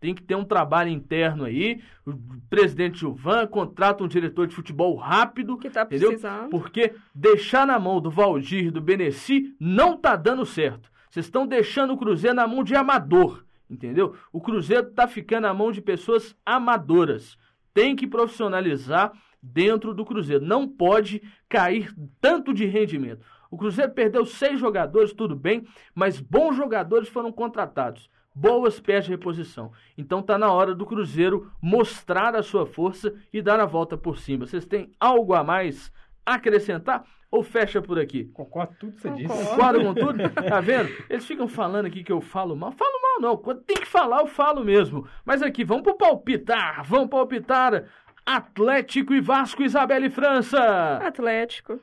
Tem 0.00 0.12
que 0.12 0.22
ter 0.22 0.34
um 0.34 0.44
trabalho 0.44 0.90
interno 0.90 1.44
aí. 1.44 1.80
O 2.04 2.12
presidente 2.50 2.98
Gilvan 2.98 3.46
contrata 3.46 4.02
um 4.02 4.08
diretor 4.08 4.48
de 4.48 4.54
futebol 4.56 4.96
rápido. 4.96 5.56
Que 5.58 5.70
tá 5.70 5.82
Entendeu? 5.82 6.08
precisando. 6.08 6.50
Porque 6.50 6.92
deixar 7.14 7.68
na 7.68 7.78
mão 7.78 8.00
do 8.00 8.10
Valdir 8.10 8.66
e 8.66 8.70
do 8.72 8.80
Beneci 8.80 9.54
não 9.60 9.96
tá 9.96 10.16
dando 10.16 10.44
certo. 10.44 10.90
Vocês 11.08 11.26
estão 11.26 11.46
deixando 11.46 11.92
o 11.92 11.96
Cruzeiro 11.96 12.34
na 12.34 12.48
mão 12.48 12.64
de 12.64 12.74
amador, 12.74 13.44
entendeu? 13.70 14.16
O 14.32 14.40
Cruzeiro 14.40 14.90
tá 14.90 15.06
ficando 15.06 15.42
na 15.42 15.54
mão 15.54 15.70
de 15.70 15.80
pessoas 15.80 16.34
amadoras. 16.44 17.38
Tem 17.76 17.94
que 17.94 18.06
profissionalizar 18.06 19.12
dentro 19.42 19.92
do 19.92 20.02
Cruzeiro. 20.02 20.42
Não 20.42 20.66
pode 20.66 21.22
cair 21.46 21.94
tanto 22.22 22.54
de 22.54 22.64
rendimento. 22.64 23.20
O 23.50 23.58
Cruzeiro 23.58 23.92
perdeu 23.92 24.24
seis 24.24 24.58
jogadores, 24.58 25.12
tudo 25.12 25.36
bem, 25.36 25.62
mas 25.94 26.18
bons 26.18 26.56
jogadores 26.56 27.06
foram 27.06 27.30
contratados. 27.30 28.08
Boas 28.34 28.80
peças 28.80 29.04
de 29.04 29.10
reposição. 29.10 29.72
Então 29.96 30.22
tá 30.22 30.38
na 30.38 30.50
hora 30.50 30.74
do 30.74 30.86
Cruzeiro 30.86 31.52
mostrar 31.60 32.34
a 32.34 32.42
sua 32.42 32.64
força 32.64 33.12
e 33.30 33.42
dar 33.42 33.60
a 33.60 33.66
volta 33.66 33.94
por 33.94 34.16
cima. 34.16 34.46
Vocês 34.46 34.64
têm 34.64 34.90
algo 34.98 35.34
a 35.34 35.44
mais 35.44 35.92
acrescentar 36.26 37.04
ou 37.30 37.42
fecha 37.42 37.80
por 37.80 37.98
aqui? 37.98 38.24
Concordo 38.26 38.72
com 38.72 38.78
tudo 38.78 38.92
que 38.92 39.00
você 39.00 39.10
disse. 39.10 39.28
Concordo. 39.28 39.84
Com 39.84 39.94
tudo? 39.94 40.18
Tá 40.48 40.60
vendo? 40.60 40.90
Eles 41.08 41.24
ficam 41.24 41.46
falando 41.48 41.86
aqui 41.86 42.02
que 42.02 42.12
eu 42.12 42.20
falo 42.20 42.56
mal. 42.56 42.72
Falo 42.72 43.00
mal 43.00 43.20
não. 43.20 43.36
Quando 43.36 43.62
tem 43.62 43.76
que 43.76 43.86
falar, 43.86 44.20
eu 44.20 44.26
falo 44.26 44.64
mesmo. 44.64 45.06
Mas 45.24 45.42
aqui, 45.42 45.64
vamos 45.64 45.82
pro 45.84 45.96
palpitar. 45.96 46.84
Vamos 46.84 47.08
palpitar. 47.08 47.84
Atlético 48.24 49.14
e 49.14 49.20
Vasco, 49.20 49.62
Isabela 49.62 50.06
e 50.06 50.10
França. 50.10 50.96
Atlético. 50.96 51.80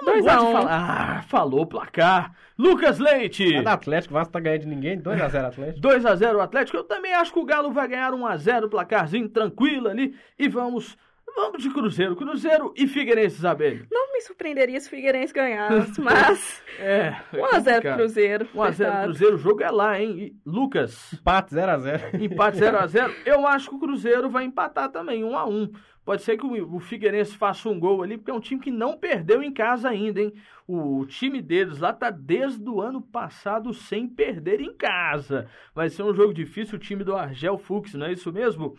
Eu 0.00 0.06
não 0.06 0.12
2 0.14 0.26
a 0.26 0.42
1. 0.42 0.52
falar. 0.52 0.70
Ah, 1.18 1.22
falou 1.22 1.62
o 1.62 1.66
placar. 1.66 2.32
Lucas 2.58 2.98
Leite. 2.98 3.54
É 3.54 3.68
Atlético, 3.68 4.14
o 4.14 4.18
Vasco 4.18 4.32
tá 4.32 4.38
ganhando 4.38 4.60
de 4.60 4.66
ninguém, 4.68 5.00
2x0 5.00 5.46
Atlético. 5.46 5.80
2 5.80 6.06
a 6.06 6.14
0 6.14 6.38
o 6.38 6.40
Atlético. 6.40 6.76
Eu 6.76 6.84
também 6.84 7.12
acho 7.14 7.32
que 7.32 7.38
o 7.38 7.44
Galo 7.44 7.72
vai 7.72 7.88
ganhar 7.88 8.12
1 8.12 8.26
a 8.26 8.36
0 8.36 8.68
placarzinho 8.68 9.28
tranquilo 9.28 9.88
ali. 9.88 10.14
E 10.38 10.48
vamos, 10.48 10.96
vamos 11.34 11.62
de 11.62 11.70
Cruzeiro. 11.70 12.16
Cruzeiro 12.16 12.72
e 12.76 12.86
Figueirense, 12.86 13.36
Isabelle. 13.36 13.86
Não 13.90 14.12
me 14.12 14.20
surpreenderia 14.20 14.80
se 14.80 14.86
o 14.86 14.90
Figueirense 14.90 15.32
ganhasse, 15.32 16.00
mas 16.02 16.62
É. 16.78 17.14
1x0 17.32 17.80
pro 17.80 17.94
Cruzeiro. 17.96 18.48
1 18.54 18.62
a 18.62 18.70
0 18.70 18.90
coitado. 18.90 19.04
Cruzeiro. 19.08 19.34
O 19.34 19.38
jogo 19.38 19.62
é 19.62 19.70
lá, 19.70 20.00
hein? 20.00 20.18
E 20.18 20.36
Lucas. 20.48 21.12
Empate 21.14 21.54
0x0. 21.54 22.20
Empate 22.22 22.56
0 22.58 22.78
a 22.78 22.86
0 22.86 23.14
Eu 23.26 23.46
acho 23.46 23.68
que 23.68 23.76
o 23.76 23.78
Cruzeiro 23.78 24.28
vai 24.30 24.44
empatar 24.44 24.90
também, 24.90 25.24
1 25.24 25.36
a 25.36 25.46
1 25.46 25.72
Pode 26.04 26.22
ser 26.22 26.36
que 26.36 26.44
o 26.44 26.74
o 26.74 26.80
Figueirense 26.80 27.36
faça 27.36 27.68
um 27.68 27.78
gol 27.78 28.02
ali, 28.02 28.18
porque 28.18 28.30
é 28.32 28.34
um 28.34 28.40
time 28.40 28.60
que 28.60 28.72
não 28.72 28.98
perdeu 28.98 29.40
em 29.40 29.52
casa 29.52 29.88
ainda, 29.88 30.20
hein? 30.20 30.32
O 30.66 31.06
time 31.06 31.40
deles 31.40 31.78
lá 31.78 31.92
tá 31.92 32.10
desde 32.10 32.68
o 32.68 32.80
ano 32.80 33.00
passado 33.00 33.72
sem 33.72 34.08
perder 34.08 34.60
em 34.60 34.74
casa. 34.74 35.48
Vai 35.72 35.88
ser 35.88 36.02
um 36.02 36.12
jogo 36.12 36.34
difícil, 36.34 36.74
o 36.74 36.80
time 36.80 37.04
do 37.04 37.14
Argel 37.14 37.56
Fux, 37.56 37.94
não 37.94 38.06
é 38.06 38.12
isso 38.12 38.32
mesmo? 38.32 38.74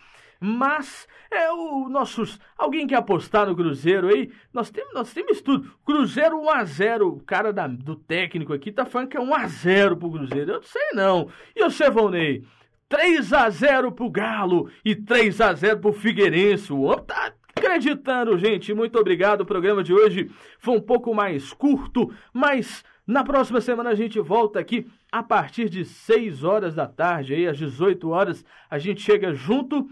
Mas 0.45 1.07
é 1.31 1.49
o 1.51 1.87
nossos. 1.87 2.37
Alguém 2.57 2.85
quer 2.85 2.97
apostar 2.97 3.47
no 3.47 3.55
Cruzeiro 3.55 4.09
aí? 4.09 4.29
Nós 4.53 4.69
temos, 4.69 4.93
nós 4.93 5.13
temos 5.13 5.41
tudo. 5.41 5.71
Cruzeiro 5.85 6.37
1x0. 6.41 7.07
O 7.07 7.19
cara 7.21 7.53
da- 7.53 7.65
do 7.65 7.95
técnico 7.95 8.51
aqui 8.51 8.69
tá 8.69 8.85
falando 8.85 9.07
que 9.07 9.15
é 9.15 9.21
1x0 9.21 9.95
pro 9.95 10.11
Cruzeiro. 10.11 10.51
Eu 10.51 10.55
não 10.57 10.63
sei 10.63 10.89
não. 10.93 11.29
E 11.55 11.63
você, 11.63 11.89
Valnei? 11.89 12.43
3 12.89 13.31
a 13.31 13.49
0 13.49 13.91
pro 13.93 14.09
Galo 14.09 14.69
e 14.83 14.93
3 14.95 15.39
a 15.39 15.53
0 15.53 15.79
pro 15.79 15.93
Figueirense. 15.93 16.73
O 16.73 16.81
homem 16.81 17.05
tá 17.05 17.31
acreditando, 17.55 18.37
gente. 18.37 18.73
Muito 18.73 18.99
obrigado. 18.99 19.41
O 19.41 19.45
programa 19.45 19.81
de 19.81 19.93
hoje 19.93 20.29
foi 20.59 20.75
um 20.75 20.81
pouco 20.81 21.13
mais 21.15 21.53
curto, 21.53 22.13
mas 22.33 22.83
na 23.07 23.23
próxima 23.23 23.61
semana 23.61 23.91
a 23.91 23.95
gente 23.95 24.19
volta 24.19 24.59
aqui 24.59 24.85
a 25.11 25.23
partir 25.23 25.69
de 25.69 25.85
6 25.85 26.43
horas 26.43 26.75
da 26.75 26.85
tarde, 26.85 27.33
aí 27.33 27.47
às 27.47 27.57
18 27.57 28.09
horas 28.09 28.43
a 28.69 28.77
gente 28.77 29.01
chega 29.01 29.33
junto. 29.33 29.87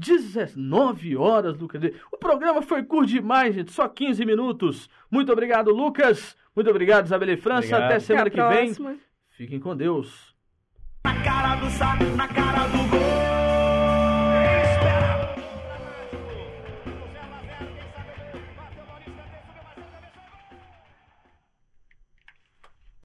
19 0.00 1.16
horas, 1.16 1.58
Lucas. 1.58 1.82
O 2.10 2.16
programa 2.16 2.62
foi 2.62 2.82
curto 2.82 3.08
demais, 3.10 3.54
gente. 3.54 3.70
Só 3.70 3.86
15 3.86 4.24
minutos. 4.24 4.88
Muito 5.10 5.30
obrigado, 5.30 5.70
Lucas. 5.70 6.34
Muito 6.56 6.70
obrigado, 6.70 7.04
Isabela 7.06 7.32
e 7.32 7.36
França. 7.36 7.58
Obrigado. 7.76 7.82
Até 7.84 7.94
Até 7.96 8.00
semana 8.00 8.26
a 8.26 8.30
que 8.30 8.36
vem. 8.42 8.64
próxima. 8.64 8.96
Fiquem 9.30 9.60
com 9.60 9.76
Deus. 9.76 10.34
Na 11.04 11.22
cara 11.22 11.56
do 11.56 11.70
saco, 11.70 12.04
na 12.16 12.28
cara 12.28 12.66